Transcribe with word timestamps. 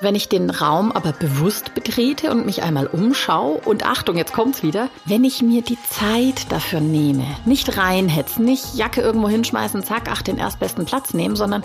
Wenn 0.00 0.14
ich 0.14 0.28
den 0.28 0.48
Raum 0.48 0.92
aber 0.92 1.10
bewusst 1.10 1.74
betrete 1.74 2.30
und 2.30 2.46
mich 2.46 2.62
einmal 2.62 2.86
umschaue 2.86 3.58
und 3.64 3.84
Achtung, 3.84 4.16
jetzt 4.16 4.32
kommt's 4.32 4.62
wieder, 4.62 4.90
wenn 5.06 5.24
ich 5.24 5.42
mir 5.42 5.60
die 5.60 5.78
Zeit 5.90 6.52
dafür 6.52 6.78
nehme, 6.78 7.24
nicht 7.46 7.76
reinhetzen, 7.76 8.44
nicht 8.44 8.76
Jacke 8.76 9.00
irgendwo 9.00 9.28
hinschmeißen, 9.28 9.82
zack, 9.82 10.08
ach, 10.08 10.22
den 10.22 10.38
erstbesten 10.38 10.84
Platz 10.84 11.14
nehmen, 11.14 11.34
sondern 11.34 11.64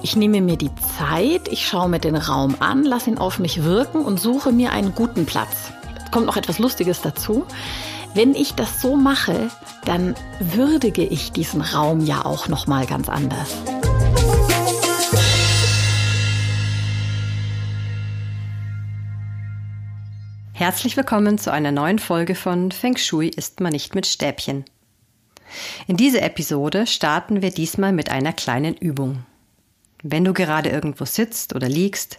ich 0.00 0.16
nehme 0.16 0.40
mir 0.40 0.56
die 0.56 0.70
Zeit, 0.98 1.48
ich 1.48 1.66
schaue 1.66 1.90
mir 1.90 1.98
den 1.98 2.16
Raum 2.16 2.56
an, 2.60 2.84
lasse 2.84 3.10
ihn 3.10 3.18
auf 3.18 3.38
mich 3.38 3.64
wirken 3.64 4.02
und 4.02 4.18
suche 4.18 4.50
mir 4.50 4.72
einen 4.72 4.94
guten 4.94 5.26
Platz. 5.26 5.70
Jetzt 5.94 6.10
kommt 6.10 6.24
noch 6.24 6.38
etwas 6.38 6.58
Lustiges 6.58 7.02
dazu. 7.02 7.44
Wenn 8.14 8.34
ich 8.34 8.54
das 8.54 8.80
so 8.80 8.96
mache, 8.96 9.50
dann 9.84 10.14
würdige 10.40 11.02
ich 11.02 11.32
diesen 11.32 11.60
Raum 11.60 12.00
ja 12.00 12.24
auch 12.24 12.48
noch 12.48 12.66
mal 12.66 12.86
ganz 12.86 13.10
anders. 13.10 13.50
Herzlich 20.56 20.96
willkommen 20.96 21.36
zu 21.36 21.50
einer 21.50 21.72
neuen 21.72 21.98
Folge 21.98 22.36
von 22.36 22.70
Feng 22.70 22.96
Shui 22.96 23.26
isst 23.26 23.58
man 23.58 23.72
nicht 23.72 23.96
mit 23.96 24.06
Stäbchen. 24.06 24.64
In 25.88 25.96
dieser 25.96 26.22
Episode 26.22 26.86
starten 26.86 27.42
wir 27.42 27.50
diesmal 27.50 27.92
mit 27.92 28.08
einer 28.08 28.32
kleinen 28.32 28.76
Übung. 28.76 29.26
Wenn 30.04 30.24
du 30.24 30.32
gerade 30.32 30.68
irgendwo 30.68 31.06
sitzt 31.06 31.56
oder 31.56 31.68
liegst, 31.68 32.18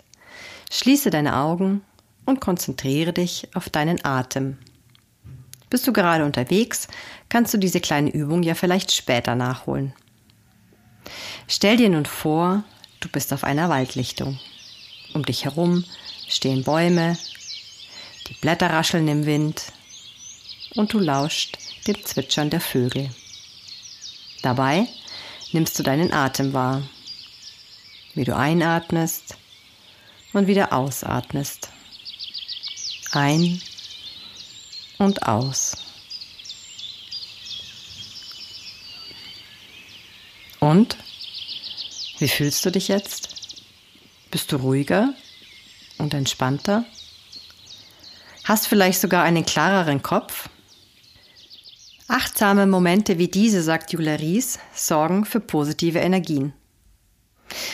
schließe 0.70 1.12
deine 1.12 1.38
Augen 1.38 1.82
und 2.26 2.42
konzentriere 2.42 3.14
dich 3.14 3.48
auf 3.54 3.70
deinen 3.70 4.04
Atem. 4.04 4.58
Bist 5.70 5.88
du 5.88 5.94
gerade 5.94 6.26
unterwegs, 6.26 6.90
kannst 7.30 7.54
du 7.54 7.58
diese 7.58 7.80
kleine 7.80 8.10
Übung 8.10 8.44
ja 8.44 8.54
vielleicht 8.54 8.92
später 8.92 9.36
nachholen. 9.36 9.94
Stell 11.48 11.78
dir 11.78 11.90
nun 11.90 12.06
vor, 12.06 12.66
du 13.00 13.08
bist 13.08 13.32
auf 13.32 13.46
einer 13.46 13.70
Waldlichtung. 13.70 14.38
Um 15.14 15.24
dich 15.24 15.46
herum 15.46 15.86
stehen 16.28 16.66
Bäume, 16.66 17.16
die 18.28 18.34
Blätter 18.34 18.70
rascheln 18.70 19.08
im 19.08 19.26
Wind 19.26 19.64
und 20.76 20.94
du 20.94 21.00
lauscht 21.00 21.58
dem 21.88 22.04
Zwitschern 22.04 22.50
der 22.50 22.62
Vögel. 22.62 23.10
Dabei 24.42 24.88
nimmst 25.52 25.78
du 25.80 25.84
deinen 25.84 26.12
Atem 26.12 26.54
wahr, 26.54 26.84
wie 28.14 28.24
du 28.24 28.36
einatmest 28.36 29.38
und 30.34 30.48
wieder 30.48 30.74
ausatmest. 30.74 31.70
Ein 33.12 33.62
und 34.98 35.28
aus. 35.28 35.78
Und? 40.60 40.98
Wie 42.18 42.28
fühlst 42.28 42.66
du 42.66 42.72
dich 42.72 42.88
jetzt? 42.88 43.30
Bist 44.32 44.52
du 44.52 44.56
ruhiger 44.58 45.14
und 45.98 46.14
entspannter? 46.14 46.86
Hast 48.46 48.68
vielleicht 48.68 49.02
sogar 49.02 49.24
einen 49.24 49.44
klareren 49.44 50.04
Kopf? 50.04 50.50
Achtsame 52.08 52.68
Momente 52.68 53.18
wie 53.18 53.28
diese, 53.28 53.64
sagt 53.64 53.92
Julia 53.92 54.14
Ries, 54.14 54.60
sorgen 54.72 55.26
für 55.26 55.40
positive 55.40 55.98
Energien. 55.98 56.54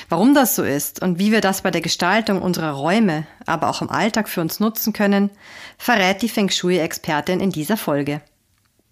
Warum 0.07 0.33
das 0.33 0.55
so 0.55 0.63
ist 0.63 1.01
und 1.01 1.19
wie 1.19 1.33
wir 1.33 1.41
das 1.41 1.63
bei 1.63 1.71
der 1.71 1.81
Gestaltung 1.81 2.41
unserer 2.41 2.71
Räume, 2.71 3.27
aber 3.45 3.69
auch 3.69 3.81
im 3.81 3.89
Alltag 3.89 4.29
für 4.29 4.39
uns 4.39 4.61
nutzen 4.61 4.93
können, 4.93 5.29
verrät 5.77 6.21
die 6.21 6.29
Feng 6.29 6.49
Shui-Expertin 6.49 7.41
in 7.41 7.51
dieser 7.51 7.75
Folge. 7.75 8.21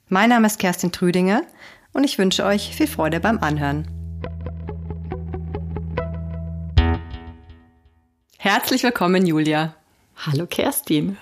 Mein 0.10 0.32
Name 0.32 0.48
ist 0.48 0.60
Kerstin 0.60 0.92
Trüdinger 0.92 1.44
und 1.94 2.04
ich 2.04 2.18
wünsche 2.18 2.44
euch 2.44 2.76
viel 2.76 2.88
Freude 2.88 3.22
beim 3.22 3.40
Anhören. 3.40 3.88
Herzlich 8.38 8.84
willkommen, 8.84 9.26
Julia. 9.26 9.76
Hallo 10.18 10.46
Kerstin. 10.46 11.18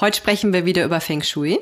Heute 0.00 0.16
sprechen 0.16 0.52
wir 0.52 0.64
wieder 0.64 0.84
über 0.84 1.00
Feng 1.00 1.22
Shui, 1.22 1.60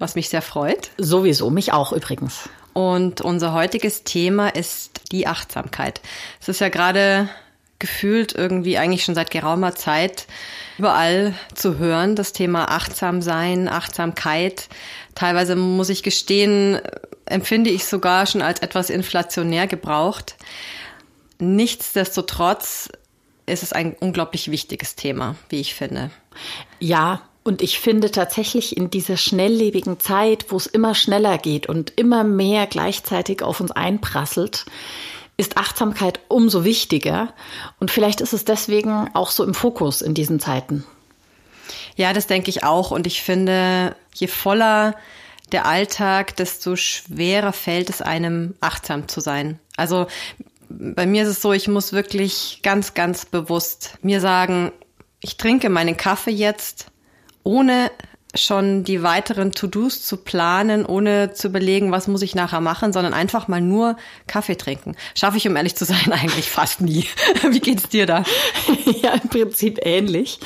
was 0.00 0.16
mich 0.16 0.28
sehr 0.28 0.42
freut. 0.42 0.90
Sowieso, 0.98 1.50
mich 1.50 1.72
auch 1.72 1.92
übrigens. 1.92 2.48
Und 2.72 3.20
unser 3.20 3.52
heutiges 3.52 4.02
Thema 4.02 4.48
ist 4.48 5.12
die 5.12 5.28
Achtsamkeit. 5.28 6.00
Es 6.40 6.48
ist 6.48 6.60
ja 6.60 6.68
gerade 6.68 7.28
gefühlt 7.78 8.34
irgendwie 8.34 8.76
eigentlich 8.76 9.04
schon 9.04 9.14
seit 9.14 9.30
geraumer 9.30 9.76
Zeit 9.76 10.26
überall 10.78 11.34
zu 11.54 11.78
hören, 11.78 12.16
das 12.16 12.32
Thema 12.32 12.70
achtsam 12.70 13.22
sein, 13.22 13.68
Achtsamkeit. 13.68 14.68
Teilweise 15.14 15.54
muss 15.54 15.90
ich 15.90 16.02
gestehen, 16.02 16.80
empfinde 17.24 17.70
ich 17.70 17.84
sogar 17.84 18.26
schon 18.26 18.42
als 18.42 18.60
etwas 18.60 18.90
inflationär 18.90 19.68
gebraucht. 19.68 20.34
Nichtsdestotrotz 21.38 22.90
ist 23.46 23.62
es 23.62 23.72
ein 23.72 23.94
unglaublich 23.98 24.50
wichtiges 24.50 24.96
Thema, 24.96 25.36
wie 25.48 25.60
ich 25.60 25.74
finde. 25.74 26.10
Ja, 26.80 27.22
und 27.50 27.62
ich 27.62 27.80
finde 27.80 28.12
tatsächlich 28.12 28.76
in 28.76 28.90
dieser 28.90 29.16
schnelllebigen 29.16 29.98
Zeit, 29.98 30.46
wo 30.50 30.56
es 30.56 30.68
immer 30.68 30.94
schneller 30.94 31.36
geht 31.36 31.66
und 31.66 31.92
immer 31.96 32.22
mehr 32.22 32.68
gleichzeitig 32.68 33.42
auf 33.42 33.58
uns 33.58 33.72
einprasselt, 33.72 34.66
ist 35.36 35.56
Achtsamkeit 35.56 36.20
umso 36.28 36.62
wichtiger. 36.62 37.34
Und 37.80 37.90
vielleicht 37.90 38.20
ist 38.20 38.34
es 38.34 38.44
deswegen 38.44 39.10
auch 39.14 39.32
so 39.32 39.42
im 39.42 39.54
Fokus 39.54 40.00
in 40.00 40.14
diesen 40.14 40.38
Zeiten. 40.38 40.86
Ja, 41.96 42.12
das 42.12 42.28
denke 42.28 42.50
ich 42.50 42.62
auch. 42.62 42.92
Und 42.92 43.08
ich 43.08 43.20
finde, 43.20 43.96
je 44.14 44.28
voller 44.28 44.94
der 45.50 45.66
Alltag, 45.66 46.36
desto 46.36 46.76
schwerer 46.76 47.52
fällt 47.52 47.90
es 47.90 48.00
einem, 48.00 48.54
achtsam 48.60 49.08
zu 49.08 49.20
sein. 49.20 49.58
Also 49.76 50.06
bei 50.68 51.04
mir 51.04 51.24
ist 51.24 51.30
es 51.30 51.42
so, 51.42 51.52
ich 51.52 51.66
muss 51.66 51.92
wirklich 51.92 52.60
ganz, 52.62 52.94
ganz 52.94 53.26
bewusst 53.26 53.98
mir 54.02 54.20
sagen, 54.20 54.70
ich 55.20 55.36
trinke 55.36 55.68
meinen 55.68 55.96
Kaffee 55.96 56.30
jetzt 56.30 56.86
ohne 57.42 57.90
schon 58.34 58.84
die 58.84 59.02
weiteren 59.02 59.52
To-Dos 59.52 60.02
zu 60.02 60.16
planen, 60.16 60.86
ohne 60.86 61.32
zu 61.32 61.48
überlegen, 61.48 61.90
was 61.90 62.06
muss 62.06 62.22
ich 62.22 62.34
nachher 62.34 62.60
machen, 62.60 62.92
sondern 62.92 63.12
einfach 63.12 63.48
mal 63.48 63.60
nur 63.60 63.96
Kaffee 64.26 64.56
trinken. 64.56 64.94
Schaffe 65.14 65.36
ich, 65.36 65.48
um 65.48 65.56
ehrlich 65.56 65.74
zu 65.74 65.84
sein, 65.84 65.96
eigentlich 66.12 66.48
fast 66.48 66.80
nie. 66.80 67.06
Wie 67.50 67.60
geht's 67.60 67.88
dir 67.88 68.06
da? 68.06 68.24
ja, 69.02 69.14
im 69.14 69.28
Prinzip 69.28 69.80
ähnlich. 69.82 70.38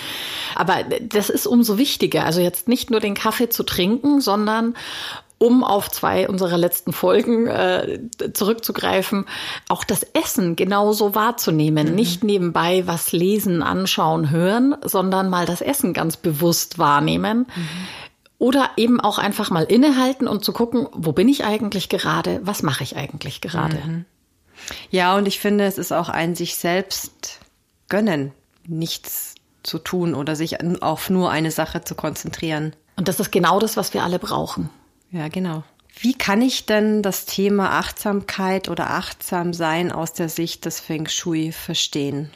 Aber 0.54 0.84
das 1.00 1.28
ist 1.28 1.46
umso 1.46 1.76
wichtiger. 1.76 2.24
Also 2.24 2.40
jetzt 2.40 2.68
nicht 2.68 2.90
nur 2.90 3.00
den 3.00 3.14
Kaffee 3.14 3.50
zu 3.50 3.64
trinken, 3.64 4.20
sondern 4.20 4.74
um 5.38 5.64
auf 5.64 5.90
zwei 5.90 6.28
unserer 6.28 6.56
letzten 6.56 6.92
Folgen 6.92 7.46
äh, 7.46 8.00
zurückzugreifen, 8.32 9.26
auch 9.68 9.84
das 9.84 10.02
Essen 10.14 10.56
genauso 10.56 11.14
wahrzunehmen. 11.14 11.90
Mhm. 11.90 11.94
Nicht 11.94 12.24
nebenbei 12.24 12.86
was 12.86 13.12
lesen, 13.12 13.62
anschauen, 13.62 14.30
hören, 14.30 14.76
sondern 14.84 15.28
mal 15.30 15.46
das 15.46 15.60
Essen 15.60 15.92
ganz 15.92 16.16
bewusst 16.16 16.78
wahrnehmen. 16.78 17.46
Mhm. 17.54 17.68
Oder 18.38 18.70
eben 18.76 19.00
auch 19.00 19.18
einfach 19.18 19.50
mal 19.50 19.64
innehalten 19.64 20.28
und 20.28 20.44
zu 20.44 20.52
gucken, 20.52 20.88
wo 20.92 21.12
bin 21.12 21.28
ich 21.28 21.44
eigentlich 21.44 21.88
gerade, 21.88 22.40
was 22.42 22.62
mache 22.62 22.82
ich 22.82 22.96
eigentlich 22.96 23.40
gerade. 23.40 23.76
Mhm. 23.76 24.04
Ja, 24.90 25.16
und 25.16 25.26
ich 25.26 25.38
finde, 25.38 25.64
es 25.64 25.78
ist 25.78 25.92
auch 25.92 26.08
ein 26.08 26.34
sich 26.34 26.56
selbst 26.56 27.40
gönnen, 27.88 28.32
nichts 28.66 29.34
zu 29.62 29.78
tun 29.78 30.14
oder 30.14 30.36
sich 30.36 30.58
auf 30.82 31.10
nur 31.10 31.30
eine 31.30 31.50
Sache 31.50 31.82
zu 31.84 31.94
konzentrieren. 31.94 32.74
Und 32.96 33.08
das 33.08 33.18
ist 33.18 33.32
genau 33.32 33.58
das, 33.58 33.76
was 33.76 33.94
wir 33.94 34.04
alle 34.04 34.18
brauchen. 34.18 34.70
Ja, 35.14 35.28
genau. 35.28 35.62
Wie 35.96 36.14
kann 36.14 36.42
ich 36.42 36.66
denn 36.66 37.00
das 37.00 37.24
Thema 37.24 37.78
Achtsamkeit 37.78 38.68
oder 38.68 38.90
Achtsamsein 38.90 39.92
aus 39.92 40.12
der 40.12 40.28
Sicht 40.28 40.64
des 40.64 40.80
Feng 40.80 41.06
Shui 41.06 41.52
verstehen? 41.52 42.30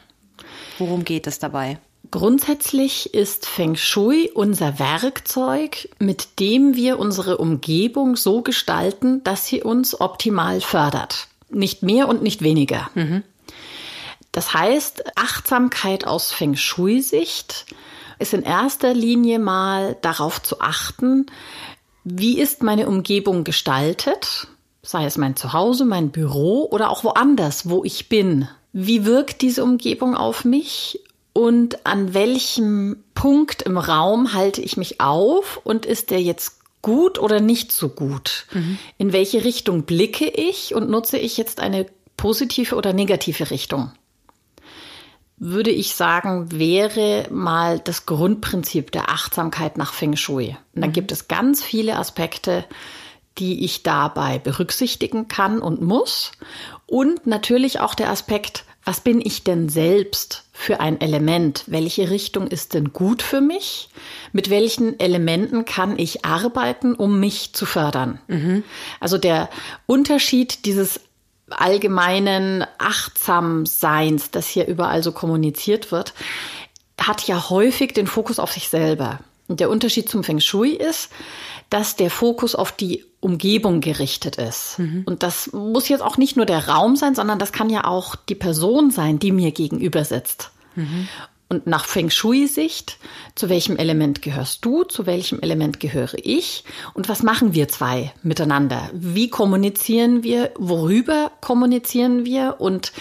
Worum 0.77 1.03
geht 1.03 1.27
es 1.27 1.39
dabei? 1.39 1.77
Grundsätzlich 2.09 3.13
ist 3.13 3.45
Feng 3.45 3.75
Shui 3.75 4.31
unser 4.33 4.79
Werkzeug, 4.79 5.89
mit 5.99 6.39
dem 6.39 6.75
wir 6.75 6.99
unsere 6.99 7.37
Umgebung 7.37 8.15
so 8.15 8.41
gestalten, 8.41 9.25
dass 9.25 9.45
sie 9.45 9.61
uns 9.61 9.99
optimal 9.99 10.61
fördert. 10.61 11.27
Nicht 11.49 11.83
mehr 11.83 12.07
und 12.07 12.23
nicht 12.23 12.41
weniger. 12.41 12.89
Mhm. 12.95 13.23
Das 14.31 14.53
heißt, 14.53 15.17
Achtsamkeit 15.17 16.07
aus 16.07 16.31
Feng 16.31 16.55
Shui-Sicht 16.55 17.65
ist 18.19 18.33
in 18.33 18.43
erster 18.43 18.93
Linie 18.93 19.39
mal 19.39 19.97
darauf 20.01 20.41
zu 20.41 20.59
achten, 20.59 21.25
wie 22.03 22.39
ist 22.39 22.63
meine 22.63 22.87
Umgebung 22.87 23.43
gestaltet? 23.43 24.47
Sei 24.81 25.05
es 25.05 25.17
mein 25.17 25.35
Zuhause, 25.35 25.85
mein 25.85 26.09
Büro 26.09 26.67
oder 26.71 26.89
auch 26.89 27.03
woanders, 27.03 27.69
wo 27.69 27.83
ich 27.83 28.09
bin. 28.09 28.47
Wie 28.71 29.05
wirkt 29.05 29.41
diese 29.41 29.63
Umgebung 29.63 30.15
auf 30.15 30.45
mich? 30.45 31.01
Und 31.33 31.85
an 31.85 32.13
welchem 32.13 33.03
Punkt 33.13 33.61
im 33.61 33.77
Raum 33.77 34.33
halte 34.33 34.61
ich 34.61 34.77
mich 34.77 34.99
auf? 34.99 35.59
Und 35.63 35.85
ist 35.85 36.11
der 36.11 36.21
jetzt 36.21 36.59
gut 36.81 37.19
oder 37.19 37.39
nicht 37.39 37.71
so 37.71 37.89
gut? 37.89 38.45
Mhm. 38.53 38.77
In 38.97 39.13
welche 39.13 39.43
Richtung 39.43 39.83
blicke 39.83 40.27
ich 40.27 40.73
und 40.73 40.89
nutze 40.89 41.17
ich 41.17 41.37
jetzt 41.37 41.59
eine 41.59 41.85
positive 42.17 42.75
oder 42.75 42.93
negative 42.93 43.51
Richtung? 43.51 43.91
Würde 45.39 45.71
ich 45.71 45.95
sagen, 45.95 46.51
wäre 46.51 47.27
mal 47.31 47.79
das 47.79 48.05
Grundprinzip 48.05 48.91
der 48.91 49.09
Achtsamkeit 49.09 49.77
nach 49.77 49.93
Feng 49.93 50.15
Shui. 50.15 50.57
Und 50.75 50.81
dann 50.81 50.89
mhm. 50.89 50.93
gibt 50.93 51.11
es 51.11 51.27
ganz 51.27 51.63
viele 51.63 51.97
Aspekte, 51.97 52.65
die 53.37 53.63
ich 53.63 53.83
dabei 53.83 54.37
berücksichtigen 54.37 55.29
kann 55.29 55.59
und 55.59 55.81
muss. 55.81 56.33
Und 56.85 57.25
natürlich 57.25 57.79
auch 57.79 57.95
der 57.95 58.09
Aspekt, 58.09 58.65
was 58.83 59.01
bin 59.01 59.21
ich 59.21 59.43
denn 59.43 59.69
selbst 59.69 60.45
für 60.51 60.79
ein 60.79 60.99
Element? 60.99 61.63
Welche 61.67 62.09
Richtung 62.09 62.47
ist 62.47 62.73
denn 62.73 62.91
gut 62.91 63.21
für 63.21 63.39
mich? 63.39 63.89
Mit 64.33 64.49
welchen 64.49 64.99
Elementen 64.99 65.63
kann 65.63 65.97
ich 65.97 66.25
arbeiten, 66.25 66.95
um 66.95 67.19
mich 67.19 67.53
zu 67.53 67.65
fördern? 67.65 68.19
Mhm. 68.27 68.63
Also 68.99 69.17
der 69.17 69.49
Unterschied 69.85 70.65
dieses 70.65 70.99
allgemeinen 71.51 72.65
Achtsamseins, 72.77 74.31
das 74.31 74.47
hier 74.47 74.67
überall 74.67 75.03
so 75.03 75.11
kommuniziert 75.11 75.91
wird, 75.91 76.13
hat 76.99 77.27
ja 77.27 77.49
häufig 77.49 77.93
den 77.93 78.07
Fokus 78.07 78.39
auf 78.39 78.51
sich 78.51 78.69
selber. 78.69 79.19
Und 79.47 79.59
der 79.59 79.69
Unterschied 79.69 80.09
zum 80.09 80.23
Feng 80.23 80.39
Shui 80.39 80.71
ist, 80.71 81.09
dass 81.69 81.95
der 81.95 82.09
Fokus 82.09 82.55
auf 82.55 82.71
die 82.71 83.05
Umgebung 83.19 83.81
gerichtet 83.81 84.37
ist. 84.37 84.79
Mhm. 84.79 85.03
Und 85.05 85.23
das 85.23 85.51
muss 85.53 85.89
jetzt 85.89 86.01
auch 86.01 86.17
nicht 86.17 86.35
nur 86.35 86.45
der 86.45 86.67
Raum 86.67 86.95
sein, 86.95 87.15
sondern 87.15 87.39
das 87.39 87.51
kann 87.51 87.69
ja 87.69 87.85
auch 87.85 88.15
die 88.15 88.35
Person 88.35 88.91
sein, 88.91 89.19
die 89.19 89.31
mir 89.31 89.51
gegenüber 89.51 90.05
sitzt. 90.05 90.51
Mhm. 90.75 91.07
Und 91.51 91.65
nach 91.65 91.85
Feng 91.85 92.11
Shui-Sicht, 92.11 92.99
zu 93.33 93.49
welchem 93.49 93.75
Element 93.75 94.21
gehörst 94.21 94.63
du, 94.63 94.83
zu 94.83 95.07
welchem 95.07 95.39
Element 95.39 95.79
gehöre 95.79 96.13
ich 96.13 96.63
und 96.93 97.09
was 97.09 97.23
machen 97.23 97.55
wir 97.55 97.67
zwei 97.67 98.13
miteinander? 98.21 98.87
Wie 98.93 99.31
kommunizieren 99.31 100.21
wir, 100.21 100.51
worüber 100.59 101.31
kommunizieren 101.41 102.23
wir 102.23 102.57
und 102.59 102.93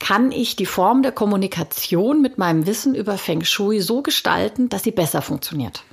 kann 0.00 0.32
ich 0.32 0.56
die 0.56 0.66
Form 0.66 1.02
der 1.02 1.12
Kommunikation 1.12 2.20
mit 2.20 2.38
meinem 2.38 2.66
Wissen 2.66 2.96
über 2.96 3.18
Feng 3.18 3.44
Shui 3.44 3.80
so 3.80 4.02
gestalten, 4.02 4.68
dass 4.68 4.82
sie 4.82 4.90
besser 4.90 5.22
funktioniert? 5.22 5.84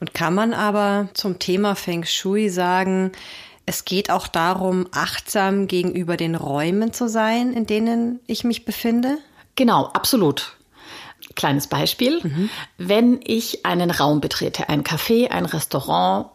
Und 0.00 0.14
kann 0.14 0.34
man 0.34 0.54
aber 0.54 1.10
zum 1.12 1.38
Thema 1.38 1.74
Feng 1.74 2.06
Shui 2.06 2.48
sagen, 2.48 3.12
es 3.66 3.84
geht 3.84 4.08
auch 4.08 4.26
darum, 4.26 4.88
achtsam 4.90 5.66
gegenüber 5.66 6.16
den 6.16 6.34
Räumen 6.34 6.94
zu 6.94 7.10
sein, 7.10 7.52
in 7.52 7.66
denen 7.66 8.20
ich 8.26 8.42
mich 8.42 8.64
befinde? 8.64 9.18
Genau, 9.54 9.84
absolut. 9.92 10.56
Kleines 11.34 11.66
Beispiel. 11.66 12.20
Mhm. 12.22 12.50
Wenn 12.78 13.20
ich 13.24 13.64
einen 13.64 13.90
Raum 13.90 14.20
betrete, 14.20 14.68
ein 14.68 14.84
Café, 14.84 15.30
ein 15.30 15.46
Restaurant, 15.46 16.26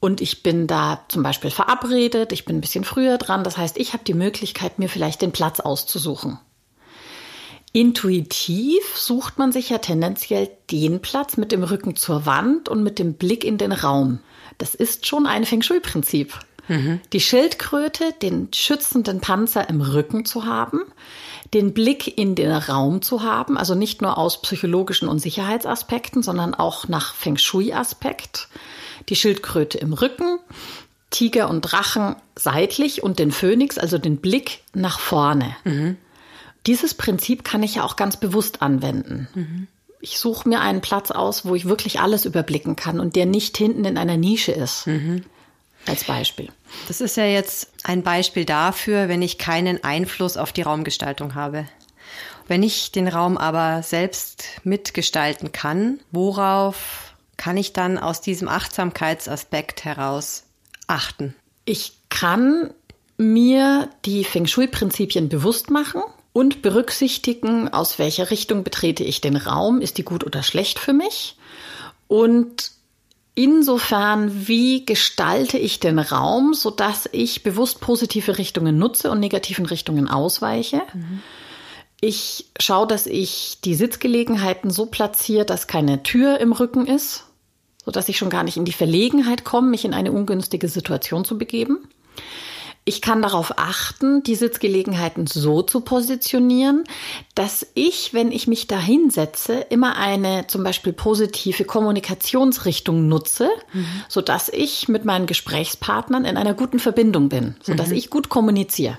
und 0.00 0.20
ich 0.20 0.42
bin 0.42 0.66
da 0.66 1.04
zum 1.08 1.22
Beispiel 1.22 1.50
verabredet, 1.50 2.32
ich 2.32 2.44
bin 2.44 2.58
ein 2.58 2.60
bisschen 2.60 2.84
früher 2.84 3.18
dran, 3.18 3.42
das 3.42 3.56
heißt, 3.56 3.78
ich 3.78 3.92
habe 3.92 4.04
die 4.04 4.14
Möglichkeit, 4.14 4.78
mir 4.78 4.88
vielleicht 4.88 5.22
den 5.22 5.32
Platz 5.32 5.60
auszusuchen. 5.60 6.38
Intuitiv 7.72 8.96
sucht 8.96 9.38
man 9.38 9.52
sich 9.52 9.70
ja 9.70 9.78
tendenziell 9.78 10.50
den 10.70 11.02
Platz 11.02 11.36
mit 11.36 11.52
dem 11.52 11.62
Rücken 11.62 11.96
zur 11.96 12.26
Wand 12.26 12.68
und 12.68 12.82
mit 12.82 12.98
dem 12.98 13.14
Blick 13.14 13.44
in 13.44 13.58
den 13.58 13.72
Raum. 13.72 14.20
Das 14.56 14.74
ist 14.74 15.06
schon 15.06 15.26
ein 15.26 15.44
Feng 15.44 15.62
Shui-Prinzip. 15.62 16.38
Mhm. 16.68 17.00
Die 17.12 17.20
Schildkröte, 17.20 18.14
den 18.22 18.48
schützenden 18.54 19.20
Panzer 19.20 19.68
im 19.68 19.80
Rücken 19.80 20.24
zu 20.24 20.46
haben, 20.46 20.80
den 21.54 21.72
Blick 21.72 22.18
in 22.18 22.34
den 22.34 22.52
Raum 22.52 23.02
zu 23.02 23.22
haben, 23.22 23.56
also 23.56 23.74
nicht 23.74 24.02
nur 24.02 24.18
aus 24.18 24.42
psychologischen 24.42 25.08
und 25.08 25.18
Sicherheitsaspekten, 25.18 26.22
sondern 26.22 26.54
auch 26.54 26.88
nach 26.88 27.14
Feng 27.14 27.38
Shui-Aspekt. 27.38 28.48
Die 29.08 29.16
Schildkröte 29.16 29.78
im 29.78 29.94
Rücken, 29.94 30.38
Tiger 31.10 31.48
und 31.48 31.62
Drachen 31.62 32.16
seitlich 32.36 33.02
und 33.02 33.18
den 33.18 33.32
Phönix, 33.32 33.78
also 33.78 33.96
den 33.96 34.18
Blick 34.18 34.62
nach 34.74 34.98
vorne. 34.98 35.56
Mhm. 35.64 35.96
Dieses 36.66 36.92
Prinzip 36.92 37.44
kann 37.44 37.62
ich 37.62 37.76
ja 37.76 37.84
auch 37.84 37.96
ganz 37.96 38.18
bewusst 38.18 38.60
anwenden. 38.60 39.28
Mhm. 39.34 39.66
Ich 40.00 40.18
suche 40.18 40.48
mir 40.48 40.60
einen 40.60 40.82
Platz 40.82 41.10
aus, 41.10 41.44
wo 41.44 41.54
ich 41.54 41.66
wirklich 41.66 42.00
alles 42.00 42.24
überblicken 42.24 42.76
kann 42.76 43.00
und 43.00 43.16
der 43.16 43.26
nicht 43.26 43.56
hinten 43.56 43.84
in 43.84 43.96
einer 43.96 44.16
Nische 44.16 44.52
ist. 44.52 44.86
Mhm. 44.86 45.24
Als 45.88 46.04
Beispiel. 46.04 46.48
Das 46.86 47.00
ist 47.00 47.16
ja 47.16 47.24
jetzt 47.24 47.72
ein 47.82 48.02
Beispiel 48.02 48.44
dafür, 48.44 49.08
wenn 49.08 49.22
ich 49.22 49.38
keinen 49.38 49.82
Einfluss 49.82 50.36
auf 50.36 50.52
die 50.52 50.62
Raumgestaltung 50.62 51.34
habe. 51.34 51.66
Wenn 52.46 52.62
ich 52.62 52.92
den 52.92 53.08
Raum 53.08 53.38
aber 53.38 53.82
selbst 53.82 54.44
mitgestalten 54.64 55.52
kann, 55.52 56.00
worauf 56.10 57.14
kann 57.36 57.56
ich 57.56 57.72
dann 57.72 57.98
aus 57.98 58.20
diesem 58.20 58.48
Achtsamkeitsaspekt 58.48 59.84
heraus 59.84 60.44
achten? 60.86 61.34
Ich 61.64 61.92
kann 62.10 62.72
mir 63.16 63.90
die 64.04 64.24
Feng 64.24 64.46
Shui-Prinzipien 64.46 65.28
bewusst 65.28 65.70
machen 65.70 66.02
und 66.32 66.62
berücksichtigen, 66.62 67.68
aus 67.68 67.98
welcher 67.98 68.30
Richtung 68.30 68.62
betrete 68.62 69.04
ich 69.04 69.20
den 69.20 69.36
Raum, 69.36 69.80
ist 69.80 69.98
die 69.98 70.04
gut 70.04 70.24
oder 70.24 70.42
schlecht 70.42 70.78
für 70.78 70.92
mich 70.92 71.36
und 72.08 72.72
insofern, 73.38 74.48
wie 74.48 74.84
gestalte 74.84 75.58
ich 75.58 75.78
den 75.78 76.00
Raum, 76.00 76.54
sodass 76.54 77.08
ich 77.12 77.44
bewusst 77.44 77.80
positive 77.80 78.36
Richtungen 78.36 78.78
nutze 78.78 79.12
und 79.12 79.20
negativen 79.20 79.64
Richtungen 79.64 80.08
ausweiche. 80.08 80.82
Mhm. 80.92 81.22
Ich 82.00 82.46
schaue, 82.58 82.88
dass 82.88 83.06
ich 83.06 83.58
die 83.64 83.76
Sitzgelegenheiten 83.76 84.70
so 84.70 84.86
platziere, 84.86 85.44
dass 85.44 85.68
keine 85.68 86.02
Tür 86.02 86.40
im 86.40 86.50
Rücken 86.50 86.88
ist, 86.88 87.26
sodass 87.84 88.08
ich 88.08 88.18
schon 88.18 88.30
gar 88.30 88.42
nicht 88.42 88.56
in 88.56 88.64
die 88.64 88.72
Verlegenheit 88.72 89.44
komme, 89.44 89.70
mich 89.70 89.84
in 89.84 89.94
eine 89.94 90.10
ungünstige 90.10 90.68
Situation 90.68 91.24
zu 91.24 91.38
begeben. 91.38 91.88
Ich 92.88 93.02
kann 93.02 93.20
darauf 93.20 93.58
achten, 93.58 94.22
die 94.22 94.34
Sitzgelegenheiten 94.34 95.26
so 95.26 95.60
zu 95.60 95.82
positionieren, 95.82 96.84
dass 97.34 97.66
ich, 97.74 98.14
wenn 98.14 98.32
ich 98.32 98.46
mich 98.46 98.66
da 98.66 98.80
hinsetze, 98.80 99.56
immer 99.68 99.98
eine 99.98 100.46
zum 100.46 100.64
Beispiel 100.64 100.94
positive 100.94 101.66
Kommunikationsrichtung 101.66 103.06
nutze, 103.06 103.50
mhm. 103.74 103.86
so 104.08 104.22
dass 104.22 104.48
ich 104.48 104.88
mit 104.88 105.04
meinen 105.04 105.26
Gesprächspartnern 105.26 106.24
in 106.24 106.38
einer 106.38 106.54
guten 106.54 106.78
Verbindung 106.78 107.28
bin, 107.28 107.56
so 107.62 107.74
dass 107.74 107.88
mhm. 107.88 107.96
ich 107.96 108.08
gut 108.08 108.30
kommuniziere. 108.30 108.96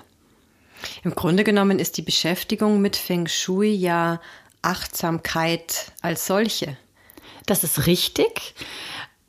Im 1.03 1.15
Grunde 1.15 1.43
genommen 1.43 1.79
ist 1.79 1.97
die 1.97 2.03
Beschäftigung 2.03 2.81
mit 2.81 2.95
Feng 2.95 3.25
Shui 3.25 3.71
ja 3.71 4.21
Achtsamkeit 4.61 5.93
als 6.03 6.27
solche. 6.27 6.77
Das 7.47 7.63
ist 7.63 7.87
richtig. 7.87 8.53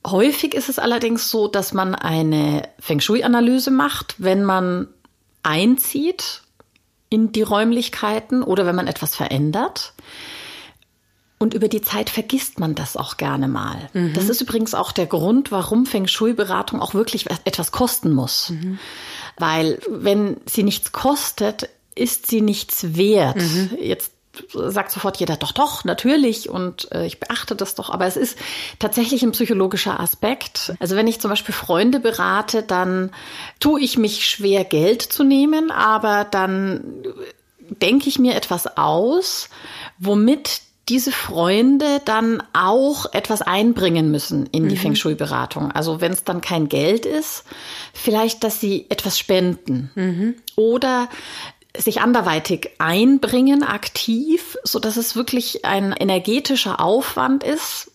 Häufig 0.07 0.55
ist 0.55 0.69
es 0.69 0.79
allerdings 0.79 1.31
so, 1.31 1.47
dass 1.49 1.73
man 1.75 1.95
eine 1.95 2.69
Feng 2.79 3.01
Shui-Analyse 3.01 3.71
macht, 3.71 4.15
wenn 4.19 4.45
man 4.45 4.89
einzieht 5.43 6.43
in 7.11 7.33
die 7.33 7.43
Räumlichkeiten 7.43 8.43
oder 8.43 8.67
wenn 8.67 8.77
man 8.77 8.87
etwas 8.87 9.15
verändert. 9.15 9.93
Und 11.39 11.55
über 11.55 11.69
die 11.69 11.81
Zeit 11.81 12.11
vergisst 12.11 12.61
man 12.61 12.75
das 12.75 12.97
auch 12.97 13.17
gerne 13.17 13.49
mal. 13.49 13.89
Mhm. 13.95 14.13
Das 14.13 14.29
ist 14.29 14.43
übrigens 14.43 14.75
auch 14.75 14.93
der 14.93 15.07
Grund, 15.07 15.51
warum 15.51 15.87
Feng 15.87 16.07
Shui-Beratung 16.07 16.81
auch 16.81 16.93
wirklich 16.93 17.31
etwas 17.45 17.73
kosten 17.73 18.13
muss. 18.13 18.51
Mhm. 18.51 18.79
Weil 19.39 19.81
wenn 19.89 20.37
sie 20.47 20.63
nichts 20.63 20.93
kostet, 20.93 21.69
ist 21.95 22.27
sie 22.27 22.43
nichts 22.43 22.95
wert. 22.95 23.37
Mhm. 23.37 23.71
Jetzt 23.81 24.13
sagt 24.53 24.93
sofort 24.93 25.19
jeder, 25.19 25.37
doch, 25.37 25.53
doch, 25.53 25.85
natürlich 25.85 26.49
und 26.49 26.91
äh, 26.93 27.07
ich 27.07 27.19
beachte 27.21 27.57
das 27.57 27.75
doch. 27.75 27.91
Aber 27.91 28.07
es 28.07 28.17
ist 28.17 28.39
tatsächlich 28.79 29.23
ein 29.23 29.33
psychologischer 29.33 29.99
Aspekt. 30.01 30.73
Also 30.79 30.97
wenn 30.97 31.09
ich 31.09 31.21
zum 31.21 31.31
Beispiel 31.31 31.55
Freunde 31.55 32.01
berate, 32.01 32.63
dann 32.63 33.11
tue 33.59 33.81
ich 33.81 33.99
mich 33.99 34.29
schwer, 34.29 34.65
Geld 34.65 35.03
zu 35.03 35.25
nehmen, 35.25 35.71
aber 35.71 36.25
dann 36.31 37.05
denke 37.69 38.09
ich 38.09 38.19
mir 38.19 38.35
etwas 38.35 38.77
aus, 38.77 39.49
womit 39.99 40.63
diese 40.89 41.13
Freunde 41.13 42.01
dann 42.05 42.43
auch 42.53 43.07
etwas 43.13 43.43
einbringen 43.43 44.11
müssen 44.11 44.47
in 44.47 44.69
die 44.69 44.75
mhm. 44.75 44.81
Feng 44.81 44.95
Shui-Beratung. 44.97 45.71
Also 45.71 46.01
wenn 46.01 46.13
es 46.13 46.25
dann 46.25 46.41
kein 46.41 46.69
Geld 46.69 47.07
ist, 47.07 47.45
vielleicht, 47.95 48.43
dass 48.43 48.61
sie 48.61 48.87
etwas 48.89 49.17
spenden. 49.17 49.91
Mhm. 49.95 50.35
Oder 50.57 51.09
sich 51.77 52.01
anderweitig 52.01 52.71
einbringen, 52.79 53.63
aktiv, 53.63 54.57
so 54.65 54.79
dass 54.79 54.97
es 54.97 55.15
wirklich 55.17 55.65
ein 55.65 55.93
energetischer 55.93 56.81
Aufwand 56.81 57.45
ist, 57.45 57.91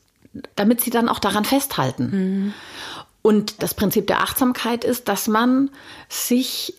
damit 0.55 0.82
sie 0.82 0.91
dann 0.91 1.10
auch 1.10 1.20
daran 1.20 1.46
festhalten. 1.46 2.10
Mhm. 2.12 2.53
Und 3.22 3.63
das 3.63 3.74
Prinzip 3.74 4.08
der 4.08 4.22
Achtsamkeit 4.22 4.84
ist, 4.84 5.08
dass 5.08 5.27
man 5.27 5.72
sich 6.10 6.75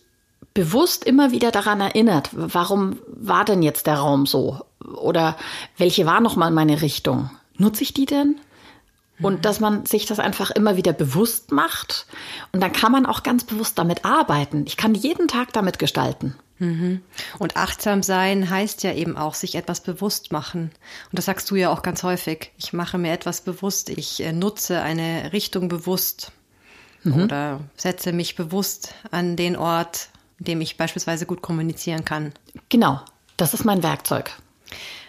bewusst 0.54 1.04
immer 1.04 1.32
wieder 1.32 1.50
daran 1.50 1.80
erinnert, 1.80 2.30
warum 2.32 2.98
war 3.08 3.44
denn 3.44 3.62
jetzt 3.62 3.86
der 3.86 3.96
Raum 3.96 4.26
so? 4.26 4.64
Oder 4.96 5.36
welche 5.76 6.06
war 6.06 6.20
nochmal 6.20 6.50
meine 6.50 6.82
Richtung? 6.82 7.30
Nutze 7.58 7.82
ich 7.82 7.92
die 7.92 8.06
denn? 8.06 8.36
Und 9.20 9.38
mhm. 9.38 9.42
dass 9.42 9.60
man 9.60 9.86
sich 9.86 10.06
das 10.06 10.18
einfach 10.18 10.50
immer 10.50 10.76
wieder 10.76 10.92
bewusst 10.92 11.52
macht. 11.52 12.06
Und 12.52 12.62
dann 12.62 12.72
kann 12.72 12.92
man 12.92 13.06
auch 13.06 13.22
ganz 13.22 13.44
bewusst 13.44 13.78
damit 13.78 14.04
arbeiten. 14.04 14.64
Ich 14.66 14.76
kann 14.76 14.94
jeden 14.94 15.28
Tag 15.28 15.52
damit 15.52 15.78
gestalten. 15.78 16.36
Mhm. 16.58 17.02
Und 17.38 17.56
achtsam 17.56 18.02
sein 18.02 18.48
heißt 18.48 18.82
ja 18.82 18.92
eben 18.92 19.16
auch, 19.16 19.34
sich 19.34 19.54
etwas 19.54 19.80
bewusst 19.82 20.32
machen. 20.32 20.70
Und 21.10 21.18
das 21.18 21.26
sagst 21.26 21.50
du 21.50 21.56
ja 21.56 21.70
auch 21.70 21.82
ganz 21.82 22.02
häufig. 22.02 22.52
Ich 22.56 22.72
mache 22.72 22.98
mir 22.98 23.12
etwas 23.12 23.42
bewusst. 23.42 23.90
Ich 23.90 24.22
äh, 24.22 24.32
nutze 24.32 24.80
eine 24.82 25.32
Richtung 25.32 25.68
bewusst. 25.68 26.32
Mhm. 27.04 27.22
Oder 27.22 27.60
setze 27.76 28.12
mich 28.12 28.36
bewusst 28.36 28.94
an 29.10 29.36
den 29.36 29.56
Ort, 29.56 30.08
in 30.38 30.46
dem 30.46 30.60
ich 30.60 30.76
beispielsweise 30.76 31.26
gut 31.26 31.42
kommunizieren 31.42 32.04
kann. 32.04 32.32
Genau. 32.68 33.00
Das 33.36 33.52
ist 33.52 33.64
mein 33.64 33.82
Werkzeug. 33.82 34.32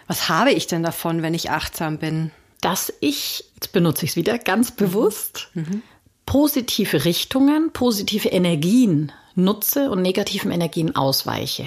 Was 0.07 0.29
habe 0.29 0.51
ich 0.51 0.67
denn 0.67 0.83
davon, 0.83 1.21
wenn 1.21 1.33
ich 1.33 1.49
achtsam 1.49 1.97
bin? 1.97 2.31
Dass 2.61 2.91
ich, 2.99 3.45
jetzt 3.55 3.71
benutze 3.71 4.05
ich 4.05 4.11
es 4.11 4.15
wieder 4.17 4.37
ganz 4.37 4.71
bewusst, 4.71 5.49
mhm. 5.53 5.81
positive 6.25 7.05
Richtungen, 7.05 7.71
positive 7.71 8.29
Energien 8.29 9.11
nutze 9.37 9.89
und 9.89 10.01
negativen 10.01 10.51
Energien 10.51 10.95
ausweiche. 10.95 11.65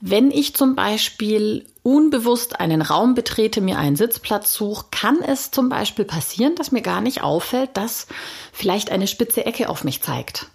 Wenn 0.00 0.30
ich 0.30 0.54
zum 0.54 0.76
Beispiel 0.76 1.66
unbewusst 1.82 2.60
einen 2.60 2.82
Raum 2.82 3.14
betrete, 3.14 3.60
mir 3.60 3.78
einen 3.78 3.96
Sitzplatz 3.96 4.52
suche, 4.52 4.86
kann 4.90 5.22
es 5.22 5.50
zum 5.50 5.68
Beispiel 5.68 6.04
passieren, 6.04 6.54
dass 6.54 6.70
mir 6.70 6.82
gar 6.82 7.00
nicht 7.00 7.22
auffällt, 7.22 7.76
dass 7.76 8.06
vielleicht 8.52 8.90
eine 8.90 9.06
spitze 9.06 9.44
Ecke 9.44 9.68
auf 9.68 9.84
mich 9.84 10.02
zeigt. 10.02 10.46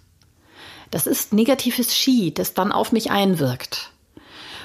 Das 0.90 1.06
ist 1.06 1.32
negatives 1.32 1.94
Ski, 1.94 2.32
das 2.32 2.54
dann 2.54 2.72
auf 2.72 2.92
mich 2.92 3.10
einwirkt. 3.10 3.90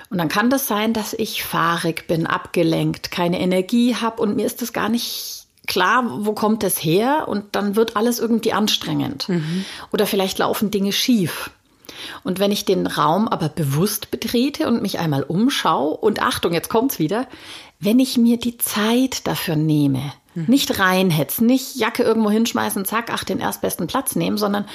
Und 0.10 0.18
dann 0.18 0.30
kann 0.30 0.50
das 0.50 0.68
sein, 0.68 0.94
dass 0.94 1.14
ich 1.14 1.44
fahrig 1.44 2.08
bin, 2.08 2.26
abgelenkt, 2.26 3.12
keine 3.12 3.40
Energie 3.40 3.96
habe 3.96 4.22
und 4.22 4.36
mir 4.36 4.46
ist 4.46 4.62
das 4.62 4.74
gar 4.74 4.90
nicht 4.90 5.39
klar, 5.70 6.26
wo 6.26 6.34
kommt 6.34 6.64
das 6.64 6.84
her 6.84 7.28
und 7.30 7.56
dann 7.56 7.78
wird 7.78 7.96
alles 7.96 8.20
irgendwie 8.20 8.52
anstrengend. 8.52 9.30
Mhm. 9.30 9.64
Oder 9.94 10.06
vielleicht 10.06 10.40
laufen 10.40 10.72
Dinge 10.72 10.92
schief. 10.92 11.52
Und 12.24 12.40
wenn 12.40 12.52
ich 12.52 12.66
den 12.66 12.88
Raum 12.88 13.28
aber 13.28 13.50
bewusst 13.50 14.12
betrete 14.12 14.68
und 14.68 14.82
mich 14.82 15.00
einmal 15.00 15.24
umschaue 15.24 15.96
und 15.98 16.22
Achtung, 16.22 16.54
jetzt 16.54 16.70
kommt's 16.70 17.00
wieder, 17.00 17.28
wenn 17.80 18.00
ich 18.00 18.18
mir 18.18 18.38
die 18.38 18.58
Zeit 18.58 19.26
dafür 19.28 19.56
nehme, 19.56 20.14
nicht 20.36 20.80
reinhetzen, 20.80 21.48
nicht 21.48 21.76
Jacke 21.76 22.04
irgendwo 22.04 22.30
hinschmeißen, 22.30 22.86
zack, 22.86 23.10
ach, 23.12 23.24
den 23.24 23.40
erstbesten 23.40 23.88
Platz 23.88 24.16
nehmen, 24.16 24.38
sondern 24.38 24.66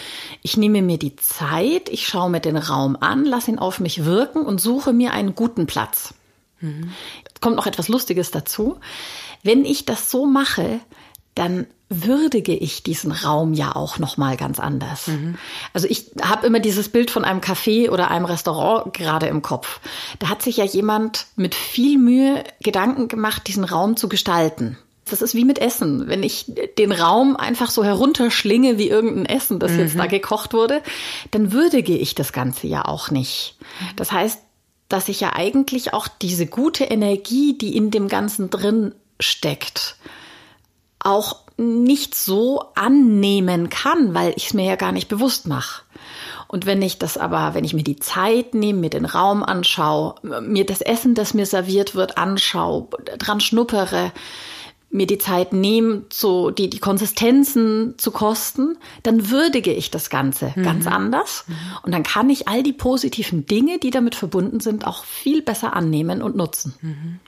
ich 0.43 0.57
nehme 0.57 0.83
mir 0.83 0.99
die 0.99 1.17
Zeit, 1.17 1.89
ich 1.89 2.07
schaue 2.07 2.31
mir 2.31 2.41
den 2.41 2.57
Raum 2.57 2.97
an, 3.01 3.25
lasse 3.25 3.51
ihn 3.51 3.59
auf 3.59 3.81
mich 3.81 4.05
wirken 4.05 4.45
und 4.45 4.61
suche 4.61 4.93
mir 4.93 5.13
einen 5.13 5.35
guten 5.35 5.67
Platz. 5.67 6.15
Mhm. 6.61 6.91
Kommt 7.41 7.57
noch 7.57 7.67
etwas 7.67 7.89
Lustiges 7.89 8.31
dazu. 8.31 8.79
Wenn 9.45 9.65
ich 9.65 9.85
das 9.85 10.11
so 10.11 10.27
mache, 10.27 10.81
dann 11.37 11.67
würdige 11.89 12.55
ich 12.55 12.83
diesen 12.83 13.13
Raum 13.13 13.53
ja 13.53 13.77
auch 13.77 13.99
noch 13.99 14.17
mal 14.17 14.37
ganz 14.37 14.59
anders. 14.59 15.07
Mhm. 15.07 15.37
Also 15.73 15.87
ich 15.89 16.11
habe 16.23 16.47
immer 16.47 16.61
dieses 16.61 16.89
Bild 16.89 17.11
von 17.11 17.25
einem 17.25 17.41
Café 17.41 17.91
oder 17.91 18.11
einem 18.11 18.25
Restaurant 18.25 18.93
gerade 18.95 19.27
im 19.27 19.43
Kopf. 19.43 19.81
Da 20.19 20.29
hat 20.29 20.43
sich 20.43 20.57
ja 20.57 20.65
jemand 20.65 21.27
mit 21.37 21.55
viel 21.55 21.99
Mühe 21.99 22.43
Gedanken 22.63 23.09
gemacht, 23.09 23.47
diesen 23.47 23.65
Raum 23.65 23.97
zu 23.97 24.09
gestalten. 24.09 24.79
Das 25.09 25.21
ist 25.21 25.35
wie 25.35 25.45
mit 25.45 25.59
Essen. 25.59 26.09
Wenn 26.09 26.23
ich 26.23 26.47
den 26.79 26.91
Raum 26.91 27.37
einfach 27.37 27.71
so 27.71 27.85
herunterschlinge 27.85 28.79
wie 28.79 28.89
irgendein 28.89 29.27
Essen, 29.27 29.59
das 29.59 29.73
mhm. 29.73 29.81
jetzt 29.81 29.99
da 29.99 30.07
gekocht 30.07 30.55
wurde, 30.55 30.83
dann 31.31 31.53
würdige 31.53 31.97
ich 31.97 32.15
das 32.15 32.33
Ganze 32.33 32.67
ja 32.67 32.87
auch 32.87 33.11
nicht. 33.11 33.57
Das 33.97 34.11
heißt, 34.11 34.41
dass 34.89 35.09
ich 35.09 35.21
ja 35.21 35.35
eigentlich 35.35 35.93
auch 35.93 36.09
diese 36.09 36.47
gute 36.47 36.85
Energie, 36.85 37.57
die 37.59 37.77
in 37.77 37.91
dem 37.91 38.09
Ganzen 38.09 38.49
drin 38.49 38.95
steckt, 39.21 39.97
auch 40.99 41.45
nicht 41.57 42.15
so 42.15 42.65
annehmen 42.75 43.69
kann, 43.69 44.15
weil 44.15 44.33
ich 44.37 44.47
es 44.47 44.55
mir 44.55 44.65
ja 44.65 44.77
gar 44.77 44.93
nicht 44.93 45.09
bewusst 45.09 45.47
mache. 45.47 45.83
Und 46.49 46.67
wenn 46.67 46.83
ich 46.83 46.99
das 46.99 47.17
aber, 47.17 47.55
wenn 47.55 47.65
ich 47.65 47.75
mir 47.75 47.85
die 47.85 47.97
Zeit 47.97 48.55
nehme, 48.55 48.81
mir 48.81 48.91
den 48.91 49.07
Raum 49.07 49.43
anschaue, 49.43 50.15
mir 50.43 50.67
das 50.67 50.81
Essen, 50.81 51.15
das 51.15 51.35
mir 51.35 51.47
serviert 51.47 51.95
wird, 51.95 52.19
anschaue, 52.19 52.89
dran 53.19 53.41
schnuppere, 53.41 54.13
mir 54.91 55.09
die 55.09 55.19
Zeit 55.19 55.53
nehme, 55.53 56.05
so 56.13 56.51
die, 56.51 56.71
die 56.71 56.79
Konsistenzen 56.79 57.95
zu 57.99 58.13
kosten, 58.13 58.79
dann 59.03 59.31
würdige 59.31 59.73
ich 59.73 59.91
das 59.91 60.09
Ganze 60.09 60.53
mhm. 60.55 60.63
ganz 60.63 60.87
anders. 60.87 61.45
Mhm. 61.49 61.55
Und 61.83 61.93
dann 61.93 62.05
kann 62.05 62.31
ich 62.31 62.47
all 62.47 62.63
die 62.63 62.73
positiven 62.73 63.47
Dinge, 63.47 63.79
die 63.79 63.91
damit 63.91 64.15
verbunden 64.15 64.61
sind, 64.61 64.87
auch 64.87 65.05
viel 65.05 65.43
besser 65.43 65.75
annehmen 65.75 66.23
und 66.23 66.37
nutzen. 66.37 66.75
Mhm. 66.81 67.21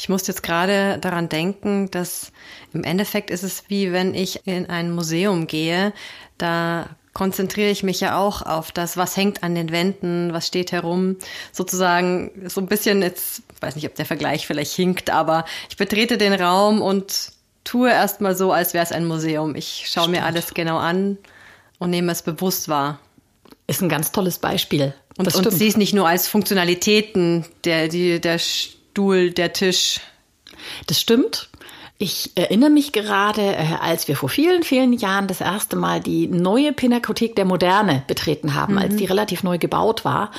Ich 0.00 0.08
muss 0.08 0.26
jetzt 0.26 0.42
gerade 0.42 0.96
daran 0.98 1.28
denken, 1.28 1.90
dass 1.90 2.32
im 2.72 2.84
Endeffekt 2.84 3.28
ist 3.28 3.42
es 3.42 3.64
wie 3.68 3.92
wenn 3.92 4.14
ich 4.14 4.46
in 4.46 4.70
ein 4.70 4.92
Museum 4.92 5.46
gehe, 5.46 5.92
da 6.38 6.88
konzentriere 7.12 7.68
ich 7.68 7.82
mich 7.82 8.00
ja 8.00 8.18
auch 8.18 8.40
auf 8.40 8.72
das, 8.72 8.96
was 8.96 9.18
hängt 9.18 9.42
an 9.42 9.54
den 9.54 9.70
Wänden, 9.70 10.32
was 10.32 10.46
steht 10.46 10.72
herum. 10.72 11.16
Sozusagen 11.52 12.30
so 12.48 12.62
ein 12.62 12.66
bisschen 12.66 13.02
jetzt, 13.02 13.42
weiß 13.60 13.76
nicht, 13.76 13.86
ob 13.86 13.94
der 13.94 14.06
Vergleich 14.06 14.46
vielleicht 14.46 14.72
hinkt, 14.72 15.10
aber 15.10 15.44
ich 15.68 15.76
betrete 15.76 16.16
den 16.16 16.32
Raum 16.32 16.80
und 16.80 17.32
tue 17.64 17.90
erstmal 17.90 18.34
so, 18.34 18.52
als 18.52 18.72
wäre 18.72 18.84
es 18.84 18.92
ein 18.92 19.04
Museum. 19.04 19.54
Ich 19.54 19.84
schaue 19.84 20.04
Stimmt. 20.04 20.16
mir 20.16 20.24
alles 20.24 20.54
genau 20.54 20.78
an 20.78 21.18
und 21.78 21.90
nehme 21.90 22.10
es 22.10 22.22
bewusst 22.22 22.70
wahr. 22.70 23.00
Ist 23.66 23.82
ein 23.82 23.90
ganz 23.90 24.12
tolles 24.12 24.38
Beispiel. 24.38 24.94
Und, 25.18 25.34
und 25.34 25.50
sehe 25.52 25.68
es 25.68 25.76
nicht 25.76 25.92
nur 25.92 26.08
als 26.08 26.26
Funktionalitäten, 26.26 27.44
der, 27.64 27.88
die, 27.88 28.18
der 28.18 28.38
Stuhl, 28.90 29.30
der 29.30 29.52
Tisch. 29.52 30.00
Das 30.86 31.00
stimmt. 31.00 31.48
Ich 31.98 32.32
erinnere 32.34 32.70
mich 32.70 32.92
gerade, 32.92 33.42
äh, 33.42 33.76
als 33.80 34.08
wir 34.08 34.16
vor 34.16 34.28
vielen, 34.28 34.62
vielen 34.62 34.92
Jahren 34.92 35.28
das 35.28 35.40
erste 35.40 35.76
Mal 35.76 36.00
die 36.00 36.26
neue 36.26 36.72
Pinakothek 36.72 37.36
der 37.36 37.44
Moderne 37.44 38.02
betreten 38.08 38.54
haben, 38.54 38.72
mhm. 38.74 38.78
als 38.78 38.96
die 38.96 39.04
relativ 39.04 39.42
neu 39.42 39.58
gebaut 39.58 40.04
war. 40.04 40.32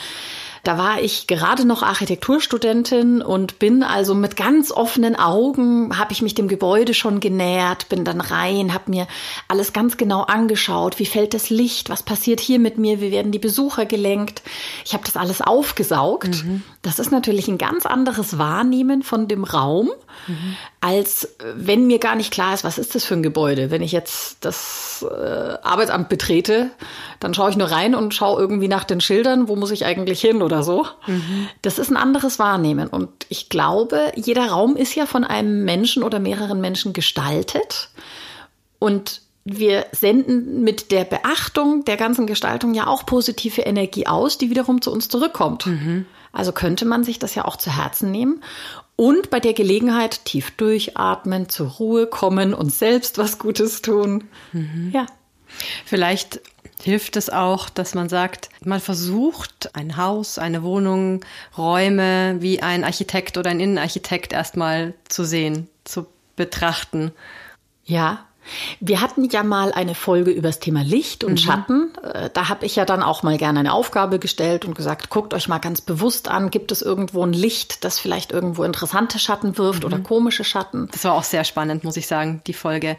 Da 0.63 0.77
war 0.77 1.01
ich 1.01 1.25
gerade 1.25 1.65
noch 1.65 1.82
Architekturstudentin 1.82 3.22
und 3.22 3.58
bin 3.58 3.82
also 3.82 4.13
mit 4.13 4.36
ganz 4.36 4.72
offenen 4.72 5.15
Augen, 5.15 5.98
habe 5.98 6.13
ich 6.13 6.22
mich 6.22 6.36
dem 6.36 6.48
Gebäude 6.48 6.94
schon 6.94 7.20
genähert, 7.20 7.89
bin 7.89 8.06
dann 8.06 8.22
rein, 8.22 8.74
habe 8.74 8.91
mir 8.91 9.08
alles 9.48 9.74
ganz 9.74 9.98
genau 9.98 10.22
angeschaut, 10.22 11.00
wie 11.00 11.08
fällt 11.08 11.34
das 11.34 11.50
Licht, 11.50 11.89
was 11.89 12.03
passiert 12.03 12.39
hier 12.39 12.60
mit 12.60 12.77
mir, 12.77 13.01
wie 13.01 13.12
werden 13.12 13.32
die 13.32 13.39
Besucher 13.39 13.86
gelenkt. 13.86 14.44
Ich 14.86 14.94
habe 14.94 15.03
das 15.03 15.18
alles 15.18 15.41
aufgesaugt. 15.41 16.44
Mhm. 16.44 16.62
Das 16.84 17.00
ist 17.00 17.12
natürlich 17.12 17.48
ein 17.48 17.58
ganz 17.58 17.88
anderes 17.88 18.38
Wahrnehmen 18.38 19.01
von 19.01 19.27
dem 19.27 19.44
Raum, 19.44 19.89
mhm. 20.27 20.58
Als 20.81 21.35
wenn 21.39 21.85
mir 21.85 22.00
gar 22.00 22.15
nicht 22.15 22.33
klar 22.33 22.55
ist, 22.55 22.63
was 22.63 22.79
ist 22.79 22.95
das 22.95 23.05
für 23.05 23.13
ein 23.13 23.21
Gebäude. 23.21 23.69
Wenn 23.69 23.83
ich 23.83 23.91
jetzt 23.91 24.38
das 24.41 25.05
äh, 25.07 25.57
Arbeitsamt 25.61 26.09
betrete, 26.09 26.71
dann 27.19 27.35
schaue 27.35 27.51
ich 27.51 27.55
nur 27.55 27.69
rein 27.69 27.93
und 27.93 28.15
schaue 28.15 28.41
irgendwie 28.41 28.67
nach 28.67 28.83
den 28.83 29.00
Schildern, 29.00 29.47
wo 29.47 29.55
muss 29.55 29.69
ich 29.69 29.85
eigentlich 29.85 30.19
hin 30.19 30.41
oder 30.41 30.63
so. 30.63 30.88
Mhm. 31.05 31.47
Das 31.61 31.77
ist 31.77 31.91
ein 31.91 31.97
anderes 31.97 32.39
Wahrnehmen. 32.39 32.88
Und 32.88 33.09
ich 33.29 33.47
glaube, 33.47 34.11
jeder 34.15 34.47
Raum 34.47 34.75
ist 34.75 34.95
ja 34.95 35.05
von 35.05 35.23
einem 35.23 35.63
Menschen 35.65 36.01
oder 36.01 36.19
mehreren 36.19 36.59
Menschen 36.59 36.93
gestaltet. 36.93 37.89
Und 38.79 39.21
wir 39.43 39.85
senden 39.91 40.63
mit 40.63 40.91
der 40.91 41.03
Beachtung 41.03 41.85
der 41.85 41.97
ganzen 41.97 42.25
Gestaltung 42.25 42.73
ja 42.73 42.88
auch 42.88 43.05
positive 43.05 43.61
Energie 43.61 44.07
aus, 44.07 44.39
die 44.39 44.50
wiederum 44.50 44.81
zu 44.81 44.91
uns 44.91 45.09
zurückkommt. 45.09 45.67
Mhm. 45.67 46.07
Also 46.33 46.53
könnte 46.53 46.85
man 46.85 47.03
sich 47.03 47.19
das 47.19 47.35
ja 47.35 47.45
auch 47.45 47.57
zu 47.57 47.75
Herzen 47.75 48.09
nehmen 48.09 48.41
und 48.95 49.29
bei 49.29 49.39
der 49.39 49.53
Gelegenheit 49.53 50.25
tief 50.25 50.51
durchatmen, 50.51 51.50
zur 51.50 51.67
Ruhe 51.67 52.07
kommen 52.07 52.53
und 52.53 52.71
selbst 52.71 53.17
was 53.17 53.39
Gutes 53.39 53.81
tun. 53.81 54.25
Mhm. 54.51 54.91
Ja. 54.93 55.05
Vielleicht 55.86 56.41
hilft 56.81 57.17
es 57.17 57.29
auch, 57.29 57.69
dass 57.69 57.93
man 57.93 58.10
sagt, 58.10 58.50
man 58.63 58.79
versucht 58.79 59.75
ein 59.75 59.98
Haus, 59.98 60.38
eine 60.38 60.63
Wohnung, 60.63 61.24
Räume 61.57 62.38
wie 62.39 62.62
ein 62.62 62.83
Architekt 62.83 63.38
oder 63.38 63.50
ein 63.50 63.60
Innenarchitekt 63.60 64.33
erstmal 64.33 64.93
zu 65.07 65.24
sehen, 65.24 65.67
zu 65.83 66.07
betrachten. 66.36 67.12
Ja, 67.83 68.25
wir 68.79 69.01
hatten 69.01 69.25
ja 69.25 69.43
mal 69.43 69.71
eine 69.71 69.95
Folge 69.95 70.31
über 70.31 70.50
das 70.50 70.60
Thema 70.60 70.83
Licht 70.83 71.24
und 71.24 71.33
mhm. 71.33 71.38
Schatten. 71.38 71.91
Äh, 72.03 72.29
da 72.33 72.50
habe 72.50 72.65
ich 72.65 72.75
ja 72.75 72.86
dann 72.86 73.03
auch 73.03 73.24
mal 73.24 73.38
gerne 73.38 73.60
eine 73.60 73.74
Aufgabe 73.74 74.19
gestellt 74.19 74.65
und 74.65 74.75
gesagt, 74.75 75.10
guckt 75.10 75.33
euch 75.33 75.48
mal 75.48 75.60
ganz 75.60 75.81
bewusst 75.81 76.27
an, 76.27 76.50
gibt 76.50 76.71
es 76.71 76.81
irgendwo 76.81 77.24
ein 77.24 77.33
Licht, 77.33 77.83
das 77.83 78.00
vielleicht 78.00 78.31
irgendwo 78.31 78.63
interessante 78.63 79.19
Schatten 79.19 79.57
wirft 79.57 79.81
mhm. 79.81 79.86
oder 79.86 80.00
komische 80.00 80.43
Schatten. 80.43 80.89
Das 80.91 81.03
war 81.03 81.13
auch 81.13 81.24
sehr 81.24 81.43
spannend, 81.43 81.83
muss 81.83 81.98
ich 81.98 82.07
sagen, 82.07 82.41
die 82.48 82.53
Folge. 82.53 82.98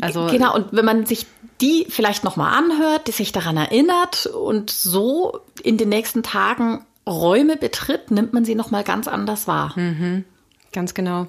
Also 0.00 0.26
genau, 0.26 0.54
und 0.54 0.68
wenn 0.72 0.84
man 0.84 1.04
sich 1.04 1.26
die 1.60 1.86
vielleicht 1.88 2.24
nochmal 2.24 2.56
anhört, 2.56 3.08
die 3.08 3.12
sich 3.12 3.30
daran 3.30 3.56
erinnert 3.56 4.26
und 4.26 4.70
so 4.70 5.40
in 5.62 5.76
den 5.76 5.90
nächsten 5.90 6.22
Tagen 6.22 6.84
Räume 7.06 7.56
betritt, 7.56 8.10
nimmt 8.10 8.32
man 8.32 8.44
sie 8.44 8.54
nochmal 8.54 8.84
ganz 8.84 9.06
anders 9.06 9.46
wahr. 9.46 9.72
Mhm. 9.76 10.24
Ganz 10.72 10.94
genau. 10.94 11.26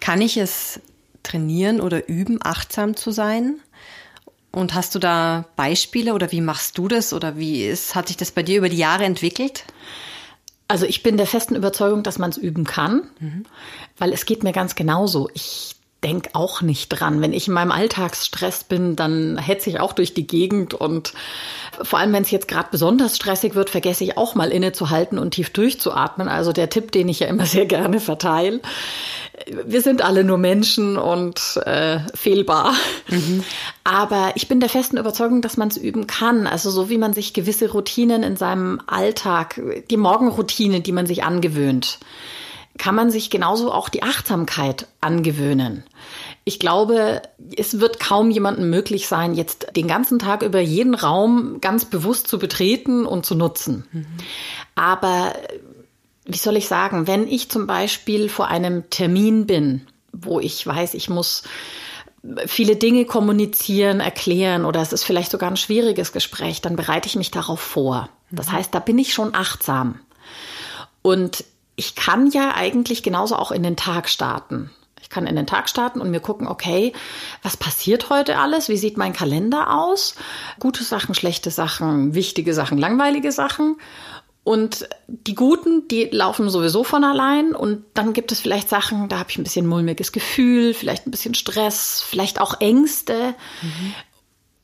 Kann 0.00 0.20
ich 0.20 0.36
es 0.36 0.80
trainieren 1.22 1.80
oder 1.80 2.08
üben, 2.08 2.38
achtsam 2.42 2.96
zu 2.96 3.10
sein? 3.10 3.60
Und 4.50 4.74
hast 4.74 4.94
du 4.94 4.98
da 4.98 5.46
Beispiele 5.56 6.14
oder 6.14 6.32
wie 6.32 6.40
machst 6.40 6.78
du 6.78 6.88
das 6.88 7.12
oder 7.12 7.36
wie 7.36 7.64
ist, 7.64 7.94
hat 7.94 8.08
sich 8.08 8.16
das 8.16 8.32
bei 8.32 8.42
dir 8.42 8.58
über 8.58 8.68
die 8.68 8.78
Jahre 8.78 9.04
entwickelt? 9.04 9.64
Also 10.68 10.84
ich 10.84 11.02
bin 11.02 11.16
der 11.16 11.26
festen 11.26 11.54
Überzeugung, 11.54 12.02
dass 12.02 12.18
man 12.18 12.30
es 12.30 12.36
üben 12.36 12.64
kann, 12.64 13.08
mhm. 13.20 13.46
weil 13.96 14.12
es 14.12 14.26
geht 14.26 14.42
mir 14.42 14.52
ganz 14.52 14.74
genauso. 14.74 15.30
Ich 15.32 15.76
denk 16.04 16.30
auch 16.34 16.62
nicht 16.62 16.88
dran. 16.88 17.20
Wenn 17.20 17.32
ich 17.32 17.48
in 17.48 17.54
meinem 17.54 17.72
Alltagsstress 17.72 18.64
bin, 18.64 18.94
dann 18.94 19.36
hetze 19.36 19.68
ich 19.68 19.80
auch 19.80 19.92
durch 19.92 20.14
die 20.14 20.26
Gegend 20.26 20.74
und 20.74 21.12
vor 21.82 21.98
allem, 21.98 22.12
wenn 22.12 22.22
es 22.22 22.30
jetzt 22.30 22.48
gerade 22.48 22.68
besonders 22.70 23.16
stressig 23.16 23.54
wird, 23.54 23.70
vergesse 23.70 24.04
ich 24.04 24.16
auch 24.16 24.34
mal 24.34 24.50
innezuhalten 24.50 25.18
und 25.18 25.32
tief 25.32 25.50
durchzuatmen. 25.50 26.28
Also 26.28 26.52
der 26.52 26.70
Tipp, 26.70 26.92
den 26.92 27.08
ich 27.08 27.20
ja 27.20 27.26
immer 27.26 27.46
sehr 27.46 27.66
gerne 27.66 28.00
verteile. 28.00 28.60
Wir 29.64 29.82
sind 29.82 30.02
alle 30.02 30.24
nur 30.24 30.38
Menschen 30.38 30.96
und 30.96 31.60
äh, 31.64 32.00
fehlbar. 32.14 32.74
Mhm. 33.08 33.44
Aber 33.84 34.32
ich 34.34 34.48
bin 34.48 34.60
der 34.60 34.68
festen 34.68 34.98
Überzeugung, 34.98 35.42
dass 35.42 35.56
man 35.56 35.68
es 35.68 35.76
üben 35.76 36.06
kann. 36.06 36.46
Also 36.46 36.70
so 36.70 36.90
wie 36.90 36.98
man 36.98 37.12
sich 37.12 37.34
gewisse 37.34 37.70
Routinen 37.70 38.22
in 38.22 38.36
seinem 38.36 38.80
Alltag, 38.86 39.60
die 39.90 39.96
Morgenroutine, 39.96 40.80
die 40.80 40.92
man 40.92 41.06
sich 41.06 41.22
angewöhnt, 41.24 41.98
kann 42.78 42.94
man 42.94 43.10
sich 43.10 43.30
genauso 43.30 43.72
auch 43.72 43.88
die 43.88 44.02
Achtsamkeit 44.02 44.86
angewöhnen. 45.00 45.84
Ich 46.44 46.58
glaube, 46.58 47.22
es 47.56 47.80
wird 47.80 48.00
kaum 48.00 48.30
jemandem 48.30 48.70
möglich 48.70 49.08
sein, 49.08 49.34
jetzt 49.34 49.66
den 49.76 49.88
ganzen 49.88 50.18
Tag 50.18 50.42
über 50.42 50.60
jeden 50.60 50.94
Raum 50.94 51.60
ganz 51.60 51.84
bewusst 51.84 52.28
zu 52.28 52.38
betreten 52.38 53.04
und 53.04 53.26
zu 53.26 53.34
nutzen. 53.34 53.86
Mhm. 53.92 54.06
Aber 54.74 55.34
wie 56.24 56.38
soll 56.38 56.56
ich 56.56 56.68
sagen, 56.68 57.06
wenn 57.06 57.26
ich 57.26 57.50
zum 57.50 57.66
Beispiel 57.66 58.28
vor 58.28 58.48
einem 58.48 58.88
Termin 58.90 59.46
bin, 59.46 59.86
wo 60.12 60.40
ich 60.40 60.66
weiß, 60.66 60.94
ich 60.94 61.10
muss 61.10 61.42
viele 62.46 62.76
Dinge 62.76 63.04
kommunizieren, 63.04 64.00
erklären 64.00 64.64
oder 64.64 64.80
es 64.80 64.92
ist 64.92 65.04
vielleicht 65.04 65.30
sogar 65.30 65.50
ein 65.50 65.56
schwieriges 65.56 66.12
Gespräch, 66.12 66.60
dann 66.60 66.76
bereite 66.76 67.08
ich 67.08 67.16
mich 67.16 67.30
darauf 67.30 67.60
vor. 67.60 68.08
Das 68.30 68.48
mhm. 68.48 68.52
heißt, 68.52 68.74
da 68.74 68.78
bin 68.78 68.98
ich 68.98 69.12
schon 69.12 69.34
achtsam. 69.34 70.00
Und 71.02 71.44
ich 71.78 71.94
kann 71.94 72.28
ja 72.30 72.54
eigentlich 72.56 73.04
genauso 73.04 73.36
auch 73.36 73.52
in 73.52 73.62
den 73.62 73.76
Tag 73.76 74.08
starten. 74.08 74.70
Ich 75.00 75.08
kann 75.08 75.28
in 75.28 75.36
den 75.36 75.46
Tag 75.46 75.68
starten 75.68 76.00
und 76.00 76.10
mir 76.10 76.18
gucken, 76.18 76.48
okay, 76.48 76.92
was 77.42 77.56
passiert 77.56 78.10
heute 78.10 78.36
alles? 78.36 78.68
Wie 78.68 78.76
sieht 78.76 78.96
mein 78.96 79.12
Kalender 79.12 79.72
aus? 79.72 80.16
Gute 80.58 80.82
Sachen, 80.82 81.14
schlechte 81.14 81.52
Sachen, 81.52 82.14
wichtige 82.14 82.52
Sachen, 82.52 82.78
langweilige 82.78 83.30
Sachen. 83.30 83.76
Und 84.42 84.88
die 85.06 85.36
guten, 85.36 85.86
die 85.86 86.06
laufen 86.06 86.50
sowieso 86.50 86.82
von 86.82 87.04
allein. 87.04 87.54
Und 87.54 87.84
dann 87.94 88.12
gibt 88.12 88.32
es 88.32 88.40
vielleicht 88.40 88.68
Sachen, 88.68 89.08
da 89.08 89.20
habe 89.20 89.30
ich 89.30 89.38
ein 89.38 89.44
bisschen 89.44 89.66
mulmiges 89.66 90.10
Gefühl, 90.10 90.74
vielleicht 90.74 91.06
ein 91.06 91.12
bisschen 91.12 91.34
Stress, 91.34 92.04
vielleicht 92.04 92.40
auch 92.40 92.60
Ängste. 92.60 93.36
Mhm. 93.62 93.94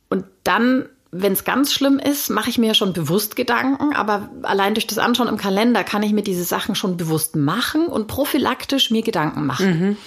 Und 0.09 0.25
dann 0.43 0.89
wenn 1.11 1.33
es 1.33 1.43
ganz 1.43 1.71
schlimm 1.71 1.99
ist, 1.99 2.29
mache 2.29 2.49
ich 2.49 2.57
mir 2.57 2.67
ja 2.67 2.73
schon 2.73 2.93
bewusst 2.93 3.35
Gedanken, 3.35 3.93
aber 3.93 4.29
allein 4.41 4.73
durch 4.73 4.87
das 4.87 4.97
Anschauen 4.97 5.27
im 5.27 5.37
Kalender 5.37 5.83
kann 5.83 6.03
ich 6.03 6.11
mir 6.11 6.23
diese 6.23 6.43
Sachen 6.43 6.75
schon 6.75 6.97
bewusst 6.97 7.35
machen 7.35 7.87
und 7.87 8.07
prophylaktisch 8.07 8.91
mir 8.91 9.01
Gedanken 9.01 9.45
machen. 9.45 9.79
Mhm. 9.79 9.97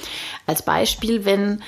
Als 0.46 0.62
Beispiel, 0.62 1.24
wenn 1.24 1.62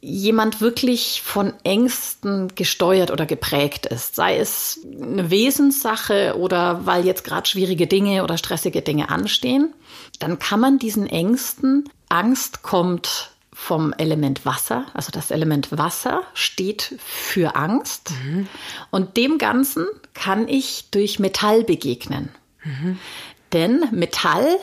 jemand 0.00 0.60
wirklich 0.60 1.22
von 1.24 1.54
Ängsten 1.62 2.54
gesteuert 2.54 3.10
oder 3.10 3.24
geprägt 3.24 3.86
ist, 3.86 4.14
sei 4.14 4.36
es 4.38 4.80
eine 5.00 5.30
Wesenssache 5.30 6.36
oder 6.38 6.84
weil 6.84 7.06
jetzt 7.06 7.24
gerade 7.24 7.48
schwierige 7.48 7.86
Dinge 7.86 8.22
oder 8.22 8.36
stressige 8.36 8.82
Dinge 8.82 9.08
anstehen, 9.08 9.72
dann 10.18 10.38
kann 10.38 10.60
man 10.60 10.78
diesen 10.78 11.06
Ängsten, 11.06 11.88
Angst 12.10 12.62
kommt 12.62 13.33
vom 13.54 13.92
Element 13.94 14.44
Wasser. 14.44 14.86
Also 14.92 15.12
das 15.12 15.30
Element 15.30 15.70
Wasser 15.78 16.22
steht 16.34 16.96
für 16.98 17.54
Angst. 17.56 18.10
Mhm. 18.24 18.48
Und 18.90 19.16
dem 19.16 19.38
Ganzen 19.38 19.86
kann 20.12 20.48
ich 20.48 20.90
durch 20.90 21.20
Metall 21.20 21.62
begegnen. 21.62 22.30
Mhm. 22.64 22.98
Denn 23.52 23.84
Metall 23.92 24.56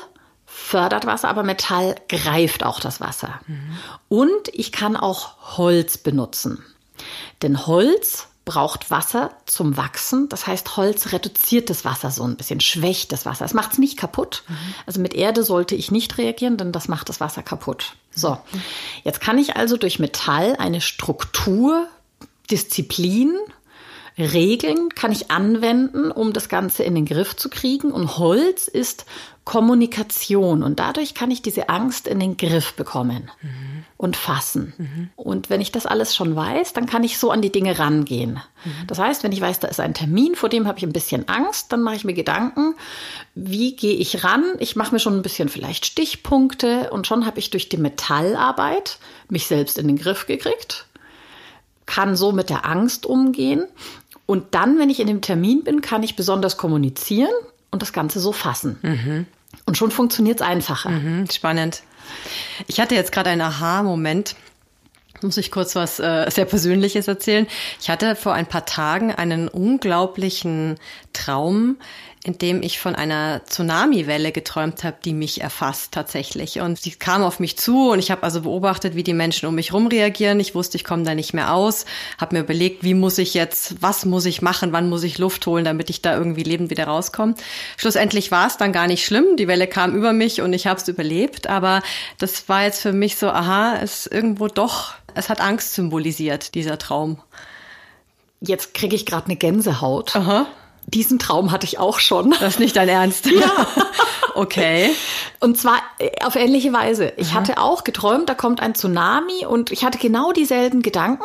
fördert 0.46 1.06
Wasser, 1.06 1.30
aber 1.30 1.44
Metall 1.44 1.96
greift 2.10 2.64
auch 2.64 2.82
das 2.82 3.00
Wasser. 3.00 3.40
Mhm. 3.48 3.78
Und 4.10 4.50
ich 4.52 4.74
kann 4.74 4.98
auch 4.98 5.58
Holz 5.58 5.98
benutzen. 5.98 6.64
Denn 7.42 7.66
Holz 7.66 8.28
braucht 8.46 8.90
Wasser 8.90 9.32
zum 9.46 9.78
Wachsen. 9.78 10.28
Das 10.30 10.48
heißt, 10.48 10.76
Holz 10.78 11.12
reduziert 11.12 11.70
das 11.70 11.86
Wasser 11.86 12.12
so 12.12 12.24
ein 12.24 12.38
bisschen, 12.38 12.60
schwächt 12.60 13.12
das 13.12 13.26
Wasser. 13.26 13.46
Es 13.46 13.54
macht 13.54 13.74
es 13.74 13.78
nicht 13.78 13.98
kaputt. 13.98 14.44
Mhm. 14.48 14.56
Also 14.86 15.00
mit 15.00 15.14
Erde 15.14 15.44
sollte 15.44 15.76
ich 15.76 15.92
nicht 15.92 16.18
reagieren, 16.18 16.58
denn 16.58 16.72
das 16.72 16.88
macht 16.88 17.10
das 17.10 17.20
Wasser 17.20 17.44
kaputt. 17.44 17.94
So, 18.14 18.38
jetzt 19.04 19.22
kann 19.22 19.38
ich 19.38 19.56
also 19.56 19.78
durch 19.78 20.00
Metall 20.00 20.56
eine 20.58 20.82
Struktur, 20.82 21.88
Disziplin, 22.50 23.38
Regeln 24.18 24.90
kann 24.90 25.12
ich 25.12 25.32
anwenden, 25.32 26.12
um 26.12 26.34
das 26.34 26.50
Ganze 26.50 26.84
in 26.84 26.96
den 26.96 27.06
Griff 27.06 27.36
zu 27.36 27.50
kriegen. 27.50 27.92
Und 27.92 28.18
Holz 28.18 28.68
ist 28.68 29.06
Kommunikation. 29.46 30.64
Und 30.64 30.80
dadurch 30.80 31.14
kann 31.14 31.32
ich 31.32 31.42
diese 31.42 31.70
Angst 31.70 32.08
in 32.08 32.20
den 32.20 32.38
Griff 32.38 32.74
bekommen 32.74 33.32
mhm. 33.42 33.81
Und 34.02 34.18
fassen. 34.18 34.74
Mhm. 34.78 35.10
Und 35.16 35.52
wenn 35.52 35.62
ich 35.62 35.72
das 35.72 35.86
alles 35.86 36.16
schon 36.16 36.36
weiß, 36.36 36.74
dann 36.74 36.88
kann 36.88 37.04
ich 37.04 37.20
so 37.20 37.30
an 37.30 37.44
die 37.44 37.52
Dinge 37.52 37.78
rangehen. 37.78 38.42
Mhm. 38.66 38.88
Das 38.88 38.98
heißt, 38.98 39.24
wenn 39.24 39.32
ich 39.32 39.42
weiß, 39.42 39.60
da 39.60 39.68
ist 39.68 39.80
ein 39.80 39.94
Termin, 39.94 40.34
vor 40.34 40.50
dem 40.50 40.68
habe 40.68 40.80
ich 40.80 40.84
ein 40.84 40.92
bisschen 40.92 41.30
Angst, 41.30 41.72
dann 41.72 41.84
mache 41.84 41.96
ich 41.96 42.04
mir 42.04 42.16
Gedanken, 42.16 42.74
wie 43.36 43.76
gehe 43.76 43.94
ich 43.94 44.24
ran? 44.24 44.44
Ich 44.58 44.76
mache 44.76 44.94
mir 44.94 45.00
schon 45.00 45.16
ein 45.16 45.22
bisschen 45.22 45.50
vielleicht 45.50 45.86
Stichpunkte 45.86 46.90
und 46.90 47.06
schon 47.06 47.28
habe 47.28 47.38
ich 47.38 47.52
durch 47.52 47.70
die 47.70 47.78
Metallarbeit 47.78 48.98
mich 49.30 49.46
selbst 49.46 49.78
in 49.78 49.88
den 49.88 49.98
Griff 49.98 50.26
gekriegt 50.26 50.88
kann 51.88 52.16
so 52.16 52.32
mit 52.32 52.50
der 52.50 52.66
Angst 52.66 53.06
umgehen 53.06 53.66
und 54.26 54.56
dann, 54.56 54.80
wenn 54.80 54.90
ich 54.90 55.02
in 55.02 55.08
dem 55.08 55.20
Termin 55.20 55.66
bin, 55.66 55.82
kann 55.82 56.04
ich 56.04 56.16
besonders 56.16 56.56
kommunizieren 56.56 57.34
und 57.70 57.82
das 57.82 57.92
Ganze 57.92 58.22
so 58.22 58.32
fassen. 58.32 58.78
Mhm. 58.82 59.26
Und 59.66 59.78
schon 59.78 59.92
funktioniert 59.92 60.40
es 60.40 60.48
einfacher. 60.48 60.90
Mhm, 60.90 61.30
spannend. 61.30 61.84
Ich 62.68 62.80
hatte 62.80 62.96
jetzt 62.96 63.12
gerade 63.12 63.30
einen 63.30 63.42
Aha-Moment. 63.42 64.36
Muss 65.22 65.38
ich 65.38 65.52
kurz 65.52 65.76
was 65.76 66.00
äh, 66.00 66.30
sehr 66.32 66.46
Persönliches 66.46 67.08
erzählen? 67.08 67.46
Ich 67.80 67.90
hatte 67.90 68.16
vor 68.16 68.34
ein 68.34 68.48
paar 68.48 68.66
Tagen 68.66 69.14
einen 69.14 69.48
unglaublichen 69.48 70.80
Traum, 71.14 71.78
in 72.24 72.38
dem 72.38 72.62
ich 72.62 72.80
von 72.80 72.96
einer 72.96 73.42
Tsunami-Welle 73.46 74.32
geträumt 74.32 74.84
habe, 74.84 74.98
die 75.04 75.14
mich 75.14 75.42
erfasst 75.42 75.92
tatsächlich. 75.92 76.60
Und 76.60 76.80
sie 76.80 76.92
kam 76.92 77.24
auf 77.24 77.40
mich 77.40 77.58
zu 77.58 77.90
und 77.90 77.98
ich 77.98 78.12
habe 78.12 78.22
also 78.22 78.42
beobachtet, 78.42 78.96
wie 78.96 79.02
die 79.02 79.14
Menschen 79.14 79.48
um 79.48 79.56
mich 79.56 79.74
rum 79.74 79.88
reagieren. 79.88 80.40
Ich 80.40 80.54
wusste, 80.54 80.78
ich 80.78 80.84
komme 80.84 81.04
da 81.04 81.16
nicht 81.16 81.34
mehr 81.34 81.52
aus. 81.52 81.86
Habe 82.20 82.36
mir 82.36 82.44
überlegt, 82.44 82.84
wie 82.84 82.94
muss 82.94 83.18
ich 83.18 83.34
jetzt, 83.34 83.82
was 83.82 84.06
muss 84.06 84.26
ich 84.26 84.44
machen, 84.44 84.72
wann 84.72 84.88
muss 84.88 85.02
ich 85.02 85.18
Luft 85.18 85.48
holen, 85.48 85.66
damit 85.66 85.90
ich 85.90 86.04
da 86.04 86.16
irgendwie 86.16 86.44
lebend 86.44 86.70
wieder 86.70 86.86
rauskomme. 86.86 87.34
Schlussendlich 87.76 88.30
war 88.30 88.46
es 88.46 88.58
dann 88.58 88.72
gar 88.72 88.86
nicht 88.86 89.04
schlimm. 89.04 89.36
Die 89.38 89.48
Welle 89.48 89.66
kam 89.66 89.96
über 89.96 90.14
mich 90.14 90.42
und 90.42 90.54
ich 90.54 90.68
habe 90.68 90.80
es 90.80 90.88
überlebt. 90.88 91.48
Aber 91.48 91.82
das 92.20 92.48
war 92.48 92.64
jetzt 92.64 92.82
für 92.82 92.94
mich 92.94 93.16
so, 93.16 93.30
aha, 93.30 93.80
es 93.82 94.06
irgendwo 94.06 94.48
doch, 94.48 94.94
es 95.16 95.30
hat 95.30 95.42
Angst 95.42 95.74
symbolisiert, 95.74 96.54
dieser 96.54 96.78
Traum. 96.78 97.20
Jetzt 98.42 98.76
kriege 98.76 98.96
ich 98.96 99.08
gerade 99.08 99.26
eine 99.26 99.38
Gänsehaut. 99.38 100.16
Aha 100.16 100.46
diesen 100.94 101.20
Traum 101.20 101.52
hatte 101.52 101.66
ich 101.66 101.80
auch 101.80 102.00
schon. 102.00 102.32
Das 102.40 102.54
ist 102.56 102.60
nicht 102.60 102.76
dein 102.76 102.90
Ernst. 102.90 103.26
Ja. 103.26 103.68
okay. 104.36 104.92
Und 105.40 105.58
zwar 105.58 105.78
äh, 106.00 106.24
auf 106.24 106.36
ähnliche 106.36 106.74
Weise. 106.74 107.14
Ich 107.18 107.30
Aha. 107.30 107.36
hatte 107.36 107.58
auch 107.58 107.84
geträumt, 107.84 108.30
da 108.30 108.34
kommt 108.34 108.62
ein 108.62 108.76
Tsunami 108.76 109.46
und 109.46 109.72
ich 109.72 109.84
hatte 109.84 109.98
genau 109.98 110.32
dieselben 110.32 110.82
Gedanken. 110.82 111.24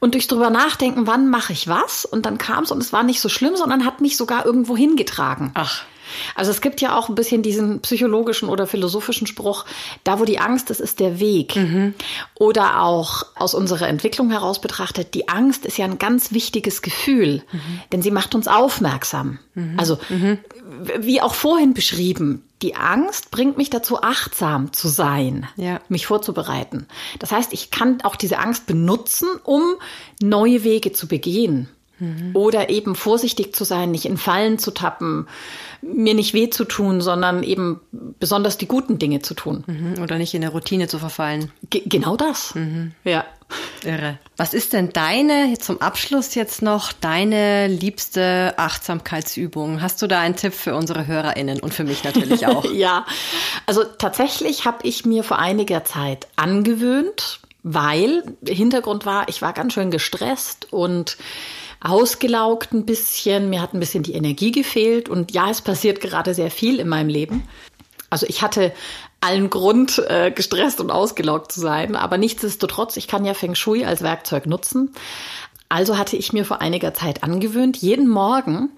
Und 0.00 0.14
durch 0.14 0.26
drüber 0.26 0.50
nachdenken, 0.50 1.06
wann 1.06 1.30
mache 1.30 1.52
ich 1.52 1.68
was? 1.68 2.04
Und 2.04 2.26
dann 2.26 2.36
kam 2.36 2.64
es 2.64 2.70
und 2.70 2.82
es 2.82 2.92
war 2.92 3.04
nicht 3.04 3.20
so 3.20 3.28
schlimm, 3.28 3.56
sondern 3.56 3.86
hat 3.86 4.00
mich 4.00 4.16
sogar 4.16 4.44
irgendwo 4.44 4.76
hingetragen. 4.76 5.52
Ach. 5.54 5.84
Also 6.34 6.50
es 6.50 6.60
gibt 6.60 6.80
ja 6.80 6.96
auch 6.96 7.08
ein 7.08 7.14
bisschen 7.14 7.42
diesen 7.42 7.80
psychologischen 7.80 8.48
oder 8.48 8.66
philosophischen 8.66 9.26
Spruch, 9.26 9.64
da 10.04 10.20
wo 10.20 10.24
die 10.24 10.38
Angst 10.38 10.70
ist, 10.70 10.80
ist 10.80 11.00
der 11.00 11.20
Weg. 11.20 11.56
Mhm. 11.56 11.94
Oder 12.34 12.82
auch 12.82 13.26
aus 13.36 13.54
unserer 13.54 13.88
Entwicklung 13.88 14.30
heraus 14.30 14.60
betrachtet, 14.60 15.14
die 15.14 15.28
Angst 15.28 15.66
ist 15.66 15.78
ja 15.78 15.84
ein 15.84 15.98
ganz 15.98 16.32
wichtiges 16.32 16.82
Gefühl, 16.82 17.42
mhm. 17.52 17.80
denn 17.92 18.02
sie 18.02 18.10
macht 18.10 18.34
uns 18.34 18.48
aufmerksam. 18.48 19.38
Mhm. 19.54 19.78
Also 19.78 19.98
wie 20.98 21.20
auch 21.20 21.34
vorhin 21.34 21.74
beschrieben, 21.74 22.44
die 22.62 22.76
Angst 22.76 23.30
bringt 23.30 23.58
mich 23.58 23.68
dazu, 23.68 24.00
achtsam 24.00 24.72
zu 24.72 24.88
sein, 24.88 25.46
ja. 25.56 25.80
mich 25.88 26.06
vorzubereiten. 26.06 26.86
Das 27.18 27.30
heißt, 27.30 27.52
ich 27.52 27.70
kann 27.70 28.00
auch 28.02 28.16
diese 28.16 28.38
Angst 28.38 28.66
benutzen, 28.66 29.28
um 29.44 29.74
neue 30.22 30.64
Wege 30.64 30.92
zu 30.92 31.06
begehen. 31.06 31.68
Mhm. 32.04 32.36
Oder 32.36 32.70
eben 32.70 32.94
vorsichtig 32.94 33.54
zu 33.54 33.64
sein, 33.64 33.90
nicht 33.90 34.04
in 34.06 34.16
Fallen 34.16 34.58
zu 34.58 34.70
tappen, 34.70 35.26
mir 35.82 36.14
nicht 36.14 36.34
weh 36.34 36.50
zu 36.50 36.64
tun, 36.64 37.00
sondern 37.00 37.42
eben 37.42 37.80
besonders 38.18 38.58
die 38.58 38.66
guten 38.66 38.98
Dinge 38.98 39.22
zu 39.22 39.34
tun. 39.34 39.64
Mhm. 39.66 40.02
Oder 40.02 40.18
nicht 40.18 40.34
in 40.34 40.40
der 40.40 40.50
Routine 40.50 40.88
zu 40.88 40.98
verfallen. 40.98 41.50
Ge 41.70 41.82
genau 41.84 42.16
das. 42.16 42.54
Mhm. 42.54 42.92
Ja. 43.04 43.24
Irre. 43.84 44.18
Was 44.36 44.54
ist 44.54 44.72
denn 44.72 44.92
deine, 44.92 45.58
zum 45.58 45.80
Abschluss 45.80 46.34
jetzt 46.34 46.62
noch, 46.62 46.92
deine 46.92 47.68
liebste 47.68 48.54
Achtsamkeitsübung? 48.56 49.82
Hast 49.82 50.00
du 50.00 50.06
da 50.06 50.20
einen 50.20 50.36
Tipp 50.36 50.54
für 50.54 50.74
unsere 50.74 51.06
HörerInnen 51.06 51.60
und 51.60 51.74
für 51.74 51.84
mich 51.84 52.02
natürlich 52.04 52.46
auch? 52.46 52.64
ja, 52.72 53.04
also 53.66 53.84
tatsächlich 53.84 54.64
habe 54.64 54.78
ich 54.82 55.04
mir 55.04 55.22
vor 55.22 55.38
einiger 55.38 55.84
Zeit 55.84 56.26
angewöhnt, 56.36 57.40
weil 57.62 58.22
Hintergrund 58.46 59.06
war, 59.06 59.28
ich 59.28 59.42
war 59.42 59.52
ganz 59.52 59.74
schön 59.74 59.90
gestresst 59.90 60.72
und 60.72 61.16
ausgelaugt 61.84 62.72
ein 62.72 62.86
bisschen, 62.86 63.50
mir 63.50 63.60
hat 63.60 63.74
ein 63.74 63.80
bisschen 63.80 64.02
die 64.02 64.14
Energie 64.14 64.50
gefehlt 64.50 65.08
und 65.08 65.32
ja, 65.32 65.50
es 65.50 65.60
passiert 65.60 66.00
gerade 66.00 66.34
sehr 66.34 66.50
viel 66.50 66.80
in 66.80 66.88
meinem 66.88 67.08
Leben. 67.08 67.46
Also 68.10 68.26
ich 68.26 68.42
hatte 68.42 68.72
allen 69.20 69.50
Grund, 69.50 70.02
äh, 70.08 70.30
gestresst 70.30 70.80
und 70.80 70.90
ausgelaugt 70.90 71.52
zu 71.52 71.60
sein, 71.60 71.94
aber 71.94 72.18
nichtsdestotrotz, 72.18 72.96
ich 72.96 73.06
kann 73.06 73.24
ja 73.24 73.34
Feng 73.34 73.54
Shui 73.54 73.84
als 73.84 74.02
Werkzeug 74.02 74.46
nutzen. 74.46 74.94
Also 75.68 75.98
hatte 75.98 76.16
ich 76.16 76.32
mir 76.32 76.44
vor 76.44 76.60
einiger 76.60 76.94
Zeit 76.94 77.22
angewöhnt, 77.22 77.76
jeden 77.76 78.08
Morgen 78.08 78.70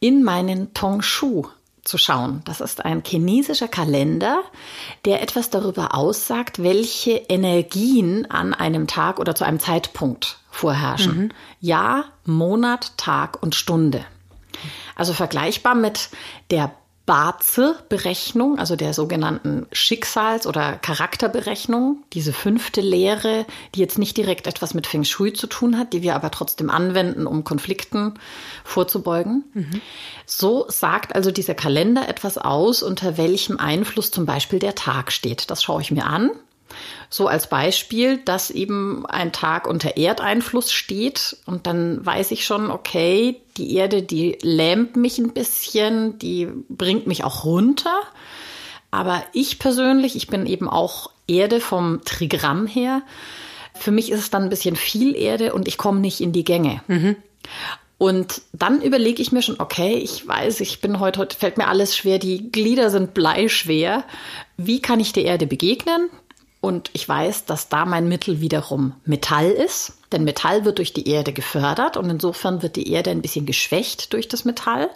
in 0.00 0.22
meinen 0.22 0.74
Tong 0.74 1.02
Shu 1.02 1.44
zu 1.84 1.98
schauen. 1.98 2.42
Das 2.44 2.60
ist 2.60 2.84
ein 2.84 3.02
chinesischer 3.06 3.68
Kalender, 3.68 4.42
der 5.04 5.22
etwas 5.22 5.50
darüber 5.50 5.94
aussagt, 5.94 6.62
welche 6.62 7.12
Energien 7.12 8.30
an 8.30 8.54
einem 8.54 8.86
Tag 8.86 9.18
oder 9.18 9.34
zu 9.34 9.44
einem 9.44 9.60
Zeitpunkt 9.60 10.38
vorherrschen. 10.50 11.18
Mhm. 11.18 11.30
Jahr, 11.60 12.04
Monat, 12.24 12.96
Tag 12.96 13.42
und 13.42 13.54
Stunde. 13.54 14.04
Also 14.96 15.12
vergleichbar 15.12 15.74
mit 15.74 16.10
der 16.50 16.72
Baze-Berechnung, 17.06 18.58
also 18.58 18.76
der 18.76 18.94
sogenannten 18.94 19.66
Schicksals- 19.72 20.46
oder 20.46 20.78
Charakterberechnung, 20.78 22.02
diese 22.14 22.32
fünfte 22.32 22.80
Lehre, 22.80 23.44
die 23.74 23.80
jetzt 23.80 23.98
nicht 23.98 24.16
direkt 24.16 24.46
etwas 24.46 24.72
mit 24.72 24.86
Feng 24.86 25.04
Shui 25.04 25.34
zu 25.34 25.46
tun 25.46 25.76
hat, 25.76 25.92
die 25.92 26.02
wir 26.02 26.14
aber 26.14 26.30
trotzdem 26.30 26.70
anwenden, 26.70 27.26
um 27.26 27.44
Konflikten 27.44 28.14
vorzubeugen. 28.64 29.44
Mhm. 29.52 29.80
So 30.24 30.64
sagt 30.68 31.14
also 31.14 31.30
dieser 31.30 31.54
Kalender 31.54 32.08
etwas 32.08 32.38
aus, 32.38 32.82
unter 32.82 33.18
welchem 33.18 33.58
Einfluss 33.58 34.10
zum 34.10 34.24
Beispiel 34.24 34.58
der 34.58 34.74
Tag 34.74 35.12
steht. 35.12 35.50
Das 35.50 35.62
schaue 35.62 35.82
ich 35.82 35.90
mir 35.90 36.06
an 36.06 36.30
so 37.10 37.28
als 37.28 37.48
Beispiel, 37.48 38.18
dass 38.18 38.50
eben 38.50 39.06
ein 39.06 39.32
Tag 39.32 39.66
unter 39.66 39.96
Erdeinfluss 39.96 40.72
steht 40.72 41.36
und 41.46 41.66
dann 41.66 42.04
weiß 42.04 42.30
ich 42.30 42.44
schon, 42.44 42.70
okay, 42.70 43.40
die 43.56 43.74
Erde, 43.74 44.02
die 44.02 44.38
lähmt 44.42 44.96
mich 44.96 45.18
ein 45.18 45.32
bisschen, 45.32 46.18
die 46.18 46.48
bringt 46.68 47.06
mich 47.06 47.24
auch 47.24 47.44
runter. 47.44 48.00
Aber 48.90 49.24
ich 49.32 49.58
persönlich, 49.58 50.16
ich 50.16 50.28
bin 50.28 50.46
eben 50.46 50.68
auch 50.68 51.10
Erde 51.26 51.60
vom 51.60 52.02
Trigramm 52.04 52.66
her. 52.66 53.02
Für 53.74 53.90
mich 53.90 54.10
ist 54.10 54.20
es 54.20 54.30
dann 54.30 54.44
ein 54.44 54.50
bisschen 54.50 54.76
viel 54.76 55.16
Erde 55.16 55.52
und 55.52 55.66
ich 55.66 55.78
komme 55.78 56.00
nicht 56.00 56.20
in 56.20 56.32
die 56.32 56.44
Gänge. 56.44 56.80
Mhm. 56.86 57.16
Und 57.98 58.42
dann 58.52 58.82
überlege 58.82 59.22
ich 59.22 59.32
mir 59.32 59.42
schon, 59.42 59.60
okay, 59.60 59.94
ich 59.94 60.26
weiß, 60.26 60.60
ich 60.60 60.80
bin 60.80 61.00
heute, 61.00 61.20
heute 61.20 61.36
fällt 61.36 61.58
mir 61.58 61.68
alles 61.68 61.96
schwer, 61.96 62.18
die 62.18 62.50
Glieder 62.50 62.90
sind 62.90 63.14
bleischwer. 63.14 64.04
Wie 64.56 64.82
kann 64.82 65.00
ich 65.00 65.12
der 65.12 65.24
Erde 65.24 65.46
begegnen? 65.46 66.10
Und 66.64 66.88
ich 66.94 67.06
weiß, 67.06 67.44
dass 67.44 67.68
da 67.68 67.84
mein 67.84 68.08
Mittel 68.08 68.40
wiederum 68.40 68.94
Metall 69.04 69.50
ist, 69.50 69.98
denn 70.12 70.24
Metall 70.24 70.64
wird 70.64 70.78
durch 70.78 70.94
die 70.94 71.06
Erde 71.06 71.34
gefördert 71.34 71.98
und 71.98 72.08
insofern 72.08 72.62
wird 72.62 72.76
die 72.76 72.90
Erde 72.90 73.10
ein 73.10 73.20
bisschen 73.20 73.44
geschwächt 73.44 74.14
durch 74.14 74.28
das 74.28 74.46
Metall. 74.46 74.88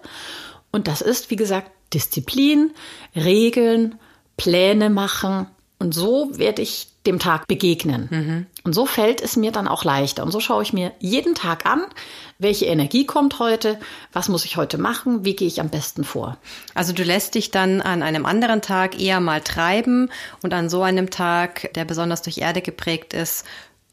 Und 0.73 0.89
das 0.89 1.03
ist, 1.03 1.31
wie 1.31 1.37
gesagt, 1.37 1.71
Disziplin, 1.93 2.71
Regeln, 3.15 3.99
Pläne 4.39 4.89
machen. 4.89 5.47
Und 5.79 5.93
so 5.93 6.31
werde 6.39 6.63
ich 6.63 6.89
dem 7.09 7.19
Tag 7.19 7.49
begegnen. 7.49 8.09
Mhm. 8.11 8.47
Und 8.63 8.75
so 8.75 8.87
fällt 8.87 9.21
es 9.21 9.37
mir 9.37 9.51
dann 9.51 9.67
auch 9.67 9.83
leichter. 9.83 10.23
Und 10.23 10.31
so 10.31 10.39
schaue 10.39 10.63
ich 10.63 10.73
mir 10.73 10.93
jeden 11.01 11.35
Tag 11.35 11.67
an, 11.67 11.83
welche 12.39 12.67
Energie 12.67 13.07
kommt 13.07 13.39
heute, 13.39 13.81
was 14.13 14.29
muss 14.29 14.45
ich 14.45 14.57
heute 14.57 14.79
machen, 14.79 15.25
wie 15.25 15.35
gehe 15.35 15.49
ich 15.49 15.61
am 15.61 15.71
besten 15.71 16.05
vor. 16.05 16.37
Also 16.75 16.93
du 16.93 17.03
lässt 17.03 17.35
dich 17.35 17.51
dann 17.51 17.81
an 17.81 18.03
einem 18.03 18.27
anderen 18.27 18.63
Tag 18.63 19.01
eher 19.01 19.21
mal 19.21 19.41
treiben 19.41 20.11
und 20.43 20.55
an 20.55 20.69
so 20.69 20.83
einem 20.83 21.11
Tag, 21.11 21.73
der 21.75 21.85
besonders 21.85 22.23
durch 22.23 22.39
Erde 22.39 22.61
geprägt 22.61 23.15
ist, 23.15 23.45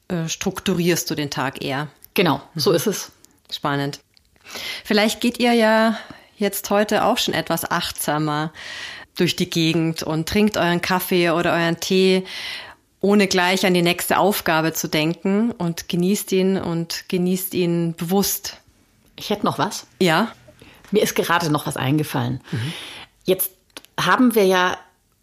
äh, 0.10 0.28
strukturierst 0.28 1.10
du 1.10 1.16
den 1.16 1.32
Tag 1.32 1.64
eher. 1.64 1.88
Genau, 2.14 2.42
so 2.56 2.70
mhm. 2.70 2.76
ist 2.76 2.88
es. 2.88 3.12
Spannend. 3.52 4.00
Vielleicht 4.84 5.22
geht 5.22 5.40
ihr 5.40 5.54
ja 5.54 5.98
jetzt 6.38 6.70
heute 6.70 7.06
auch 7.06 7.18
schon 7.18 7.34
etwas 7.34 7.70
achtsamer 7.70 8.52
durch 9.16 9.36
die 9.36 9.50
Gegend 9.50 10.04
und 10.04 10.28
trinkt 10.28 10.58
euren 10.58 10.82
Kaffee 10.82 11.30
oder 11.30 11.54
euren 11.54 11.80
Tee 11.80 12.26
ohne 13.02 13.28
gleich 13.28 13.66
an 13.66 13.74
die 13.74 13.82
nächste 13.82 14.18
Aufgabe 14.18 14.74
zu 14.74 14.88
denken 14.88 15.52
und 15.52 15.90
genießt 15.90 16.32
ihn 16.32 16.58
und 16.58 17.08
genießt 17.08 17.54
ihn 17.54 17.96
bewusst. 17.96 18.58
Ich 19.16 19.30
hätte 19.30 19.46
noch 19.46 19.60
was. 19.60 19.86
Ja. 20.02 20.32
Mir 20.92 21.04
ist 21.04 21.16
gerade 21.16 21.52
noch 21.52 21.68
was 21.68 21.78
eingefallen. 21.78 22.42
Mhm. 22.52 22.74
Jetzt 23.26 23.52
haben 24.00 24.36
wir 24.36 24.46
ja 24.46 24.78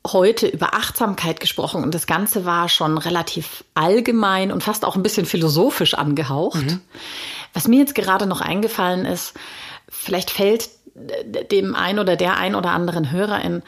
heute 0.06 0.48
über 0.48 0.74
Achtsamkeit 0.74 1.38
gesprochen 1.40 1.82
und 1.82 1.94
das 1.94 2.06
Ganze 2.06 2.44
war 2.44 2.68
schon 2.68 2.98
relativ 2.98 3.64
allgemein 3.74 4.50
und 4.50 4.62
fast 4.62 4.84
auch 4.84 4.96
ein 4.96 5.02
bisschen 5.02 5.26
philosophisch 5.26 5.94
angehaucht. 5.94 6.62
Mhm. 6.62 6.80
Was 7.52 7.68
mir 7.68 7.80
jetzt 7.80 7.94
gerade 7.94 8.26
noch 8.26 8.40
eingefallen 8.40 9.04
ist, 9.04 9.34
vielleicht 9.88 10.30
fällt 10.30 10.70
dem 10.94 11.74
ein 11.74 11.98
oder 11.98 12.16
der 12.16 12.36
ein 12.36 12.54
oder 12.54 12.70
anderen 12.70 13.10
Hörerin 13.10 13.62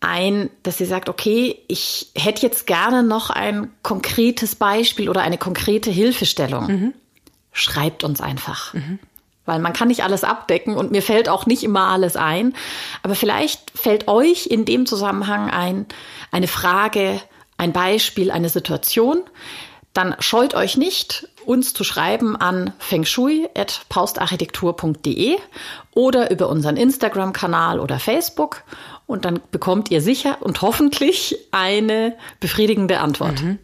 ein, 0.00 0.50
dass 0.62 0.78
sie 0.78 0.84
sagt, 0.84 1.08
okay, 1.08 1.58
ich 1.66 2.12
hätte 2.14 2.42
jetzt 2.42 2.66
gerne 2.66 3.02
noch 3.02 3.30
ein 3.30 3.72
konkretes 3.82 4.54
Beispiel 4.54 5.08
oder 5.08 5.22
eine 5.22 5.38
konkrete 5.38 5.90
Hilfestellung. 5.90 6.66
Mhm. 6.66 6.94
Schreibt 7.52 8.04
uns 8.04 8.20
einfach. 8.20 8.74
Mhm. 8.74 8.98
Weil 9.44 9.58
man 9.60 9.72
kann 9.72 9.88
nicht 9.88 10.04
alles 10.04 10.22
abdecken 10.24 10.76
und 10.76 10.92
mir 10.92 11.02
fällt 11.02 11.28
auch 11.28 11.46
nicht 11.46 11.64
immer 11.64 11.88
alles 11.88 12.16
ein. 12.16 12.54
Aber 13.02 13.14
vielleicht 13.14 13.72
fällt 13.76 14.06
euch 14.06 14.46
in 14.46 14.66
dem 14.66 14.86
Zusammenhang 14.86 15.50
ein, 15.50 15.86
eine 16.30 16.48
Frage, 16.48 17.20
ein 17.56 17.72
Beispiel, 17.72 18.30
eine 18.30 18.50
Situation. 18.50 19.22
Dann 19.94 20.14
scheut 20.20 20.54
euch 20.54 20.76
nicht, 20.76 21.28
uns 21.44 21.72
zu 21.72 21.82
schreiben 21.82 22.36
an 22.36 22.74
fengshui.paustarchitektur.de 22.78 25.38
oder 25.94 26.30
über 26.30 26.50
unseren 26.50 26.76
Instagram-Kanal 26.76 27.80
oder 27.80 27.98
Facebook 27.98 28.62
und 29.08 29.24
dann 29.24 29.40
bekommt 29.50 29.90
ihr 29.90 30.00
sicher 30.00 30.36
und 30.40 30.62
hoffentlich 30.62 31.36
eine 31.50 32.14
befriedigende 32.38 33.00
Antwort. 33.00 33.42
Mhm. 33.42 33.58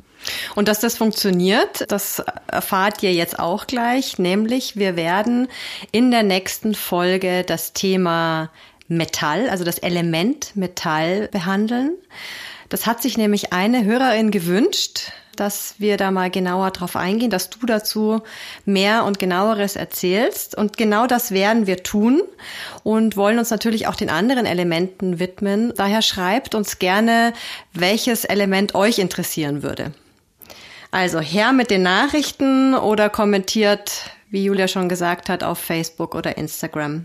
Und 0.55 0.69
dass 0.69 0.81
das 0.81 0.97
funktioniert, 0.97 1.85
das 1.93 2.23
erfahrt 2.47 3.03
ihr 3.03 3.13
jetzt 3.13 3.39
auch 3.39 3.67
gleich, 3.67 4.19
nämlich 4.19 4.75
wir 4.77 4.97
werden 4.97 5.49
in 5.93 6.11
der 6.11 6.23
nächsten 6.23 6.75
Folge 6.75 7.45
das 7.45 7.75
Thema 7.75 8.51
Metall, 8.89 9.51
also 9.51 9.65
das 9.65 9.79
Element 9.79 10.57
Metall 10.57 11.29
behandeln. 11.29 11.93
Das 12.71 12.87
hat 12.87 13.03
sich 13.03 13.19
nämlich 13.19 13.53
eine 13.53 13.85
Hörerin 13.85 14.31
gewünscht, 14.31 15.13
dass 15.37 15.75
wir 15.79 15.97
da 15.97 16.11
mal 16.11 16.31
genauer 16.31 16.71
drauf 16.71 16.97
eingehen, 16.97 17.31
dass 17.31 17.51
du 17.51 17.67
dazu 17.67 18.23
mehr 18.65 19.05
und 19.05 19.19
genaueres 19.19 19.77
erzählst. 19.77 20.57
Und 20.57 20.77
genau 20.77 21.07
das 21.07 21.31
werden 21.31 21.67
wir 21.67 21.83
tun 21.83 22.23
und 22.83 23.17
wollen 23.17 23.39
uns 23.39 23.51
natürlich 23.51 23.87
auch 23.87 23.97
den 23.97 24.11
anderen 24.11 24.47
Elementen 24.47 25.19
widmen. 25.19 25.73
Daher 25.77 26.03
schreibt 26.03 26.55
uns 26.55 26.79
gerne, 26.79 27.33
welches 27.73 28.25
Element 28.25 28.75
euch 28.75 28.99
interessieren 28.99 29.63
würde. 29.63 29.93
Also 30.91 31.21
her 31.21 31.53
mit 31.53 31.71
den 31.71 31.83
Nachrichten 31.83 32.75
oder 32.75 33.11
kommentiert, 33.11 34.11
wie 34.31 34.45
Julia 34.45 34.69
schon 34.69 34.89
gesagt 34.89 35.29
hat, 35.29 35.43
auf 35.43 35.59
Facebook 35.59 36.15
oder 36.15 36.39
Instagram. 36.39 37.05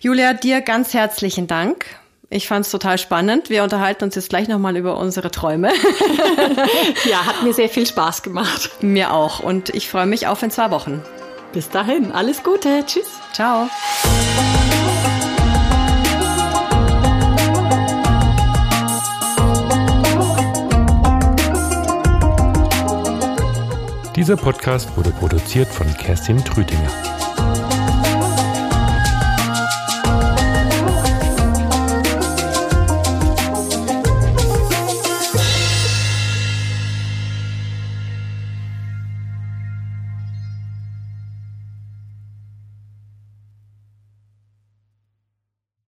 Julia, 0.00 0.32
dir 0.32 0.60
ganz 0.60 0.94
herzlichen 0.94 1.46
Dank 1.46 1.84
ich 2.32 2.46
fand 2.46 2.64
es 2.64 2.70
total 2.70 2.96
spannend. 2.96 3.50
Wir 3.50 3.64
unterhalten 3.64 4.04
uns 4.04 4.14
jetzt 4.14 4.28
gleich 4.28 4.46
nochmal 4.46 4.76
über 4.76 4.96
unsere 4.96 5.32
Träume. 5.32 5.70
ja, 7.10 7.26
hat 7.26 7.42
mir 7.42 7.52
sehr 7.52 7.68
viel 7.68 7.86
Spaß 7.86 8.22
gemacht. 8.22 8.70
Mir 8.82 9.12
auch. 9.12 9.40
Und 9.40 9.70
ich 9.70 9.90
freue 9.90 10.06
mich 10.06 10.28
auf 10.28 10.40
in 10.44 10.52
zwei 10.52 10.70
Wochen. 10.70 11.02
Bis 11.52 11.68
dahin, 11.68 12.12
alles 12.12 12.44
Gute. 12.44 12.84
Tschüss. 12.86 13.08
Ciao. 13.32 13.68
Dieser 24.14 24.36
Podcast 24.36 24.96
wurde 24.96 25.10
produziert 25.10 25.68
von 25.68 25.92
Kerstin 25.96 26.44
Trütinger. 26.44 27.09